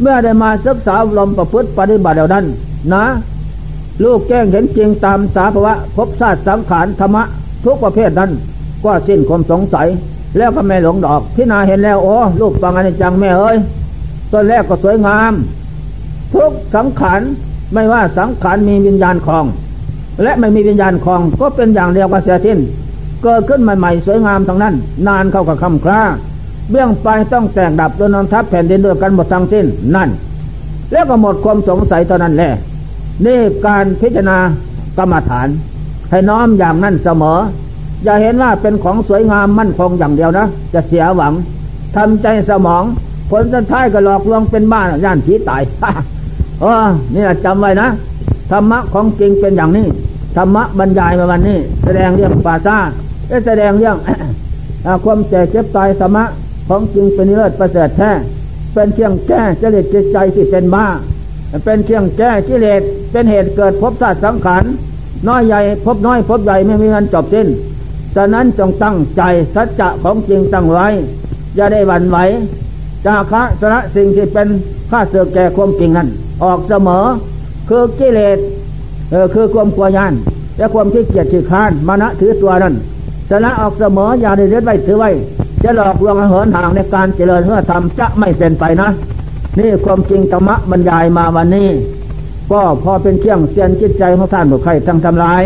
[0.02, 2.44] เมื่อได้มาศึกษาอบรมประพฤติปฏิบัติเดียวนั้น
[2.92, 3.04] นะ
[4.04, 7.22] ลูกแจ้งเห็นจริงตามสาภวะพบชาติสังขารธรรมะ
[7.64, 8.30] ทุกประเภทนั้น
[8.84, 9.88] ก็สิ้นความสงสัย
[10.36, 13.56] แล้วก็ไม่หลงดอกพินาเห็นแล้วโอ้ลูกฟังอนิจจังแม่เอ้ย
[14.32, 15.32] ต้นแรกก็สวยงาม
[16.34, 17.20] ทุกสังขาร
[17.74, 19.44] ไม่ว่าสังขารมีวิญญาณคลอง
[20.22, 22.58] และไม่มีวิญญาณคลองก็เป็นอย่างเดียวกับเสียทิ้น
[23.22, 24.74] เกิดขึ้นใหม่ๆสวยงามทั้งนั้น
[25.08, 26.00] นานเข้ากับคำครา
[26.70, 30.08] เบื้องปลายต้องแตกดับโดยนอนทับแผ่นดินด้วยกันหมดทั้งสิ้นนั่น
[30.92, 32.52] แล้วก็หมดความสงสัยตอนนั้นแหละ
[33.24, 34.38] นี่การพิจารณา
[34.98, 35.48] กรรมฐาน
[36.10, 37.38] ให้น้อมอย่างนั้นเสมอ
[38.04, 41.32] อย่าเห็นว่าเป็นของสวยงามมั่นคงอย่างเดียวนะ จะเสียหวัง
[41.96, 42.84] ทำใจสมอง
[43.30, 45.62] ผลสุดท้ายก็หลอกลวงเป็นบ้านย่านผีตาย
[46.60, 47.88] เออนี่จำไว้นะ
[48.50, 49.86] ธรรมะของจริงเป็นอย่างนี้
[50.36, 52.76] ธรรมะบรรยายมาวันนี้ แสดงเรื่องปาซา
[53.46, 53.96] แสดงเรื่อง
[55.04, 56.24] ความแก่เจ็บตายสมะ
[56.68, 58.12] ของจริงเป็นเลิศประเสริฐแท้
[58.72, 60.86] เป็นเชียงแก้จริตจิตใจที่เป็นบ้า
[61.64, 62.82] เป็นเชียงแก้กิเลส
[63.12, 64.64] เป็นเหตุเกิดพบชาติสังขาร
[65.28, 67.48] น้อยใหญ่พบน้อยพบใหญ่ไม่มีเงินจบสิ้น
[68.14, 69.22] ฉะนั้นจงตั้งใจ
[69.54, 70.88] สัจจะของจริงตั้งไว้
[71.56, 72.18] อย่าได้หวั่นไหว
[73.06, 74.48] จาคะสระสิ่งที่เป็น
[74.90, 76.08] ข้าเสือแก่ความจริงนั้น
[76.44, 77.04] ออกเสมอ
[77.68, 78.38] คือกิเลส
[79.10, 80.12] เออคือความกลัวยาน
[80.58, 82.74] และความที่เกียจขี้ค้านมานะถือตัวนั้น
[83.28, 85.10] สระออกเสมออย่าได้เลือดไว้ถือไว้
[85.64, 88.88] จะหลอกลวงเหินห่างในการเจริญเพื่อทำจะไม่เป็นไปนะ
[89.58, 91.68] นี่ความจริงธรรมะบรรยายมาวันนี้
[92.52, 95.42] ก็พอเป็นเครื่องเสียนจิตใจของท่านบุคคลทั้งทำลาย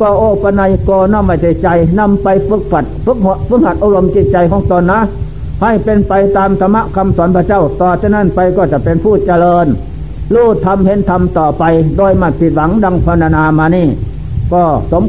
[0.00, 5.00] ก็โอปนัยก็น้อมใจใจนำไปฝึกฝัดฝึกหัวฝึกหัดอารมณ์จิตใจของตนนะ
[5.62, 9.66] ให้เป็นไปตามธรรมะคำสอนพระเจ้าต่อจากนั้นไปก็จะเป็นผู้เจริญ
[10.34, 11.62] รู้ทำเห็นทำต่อไป
[11.96, 13.86] โดยไม่ผิดหวังดังพรรณนามานี่
[14.52, 15.00] ก็สม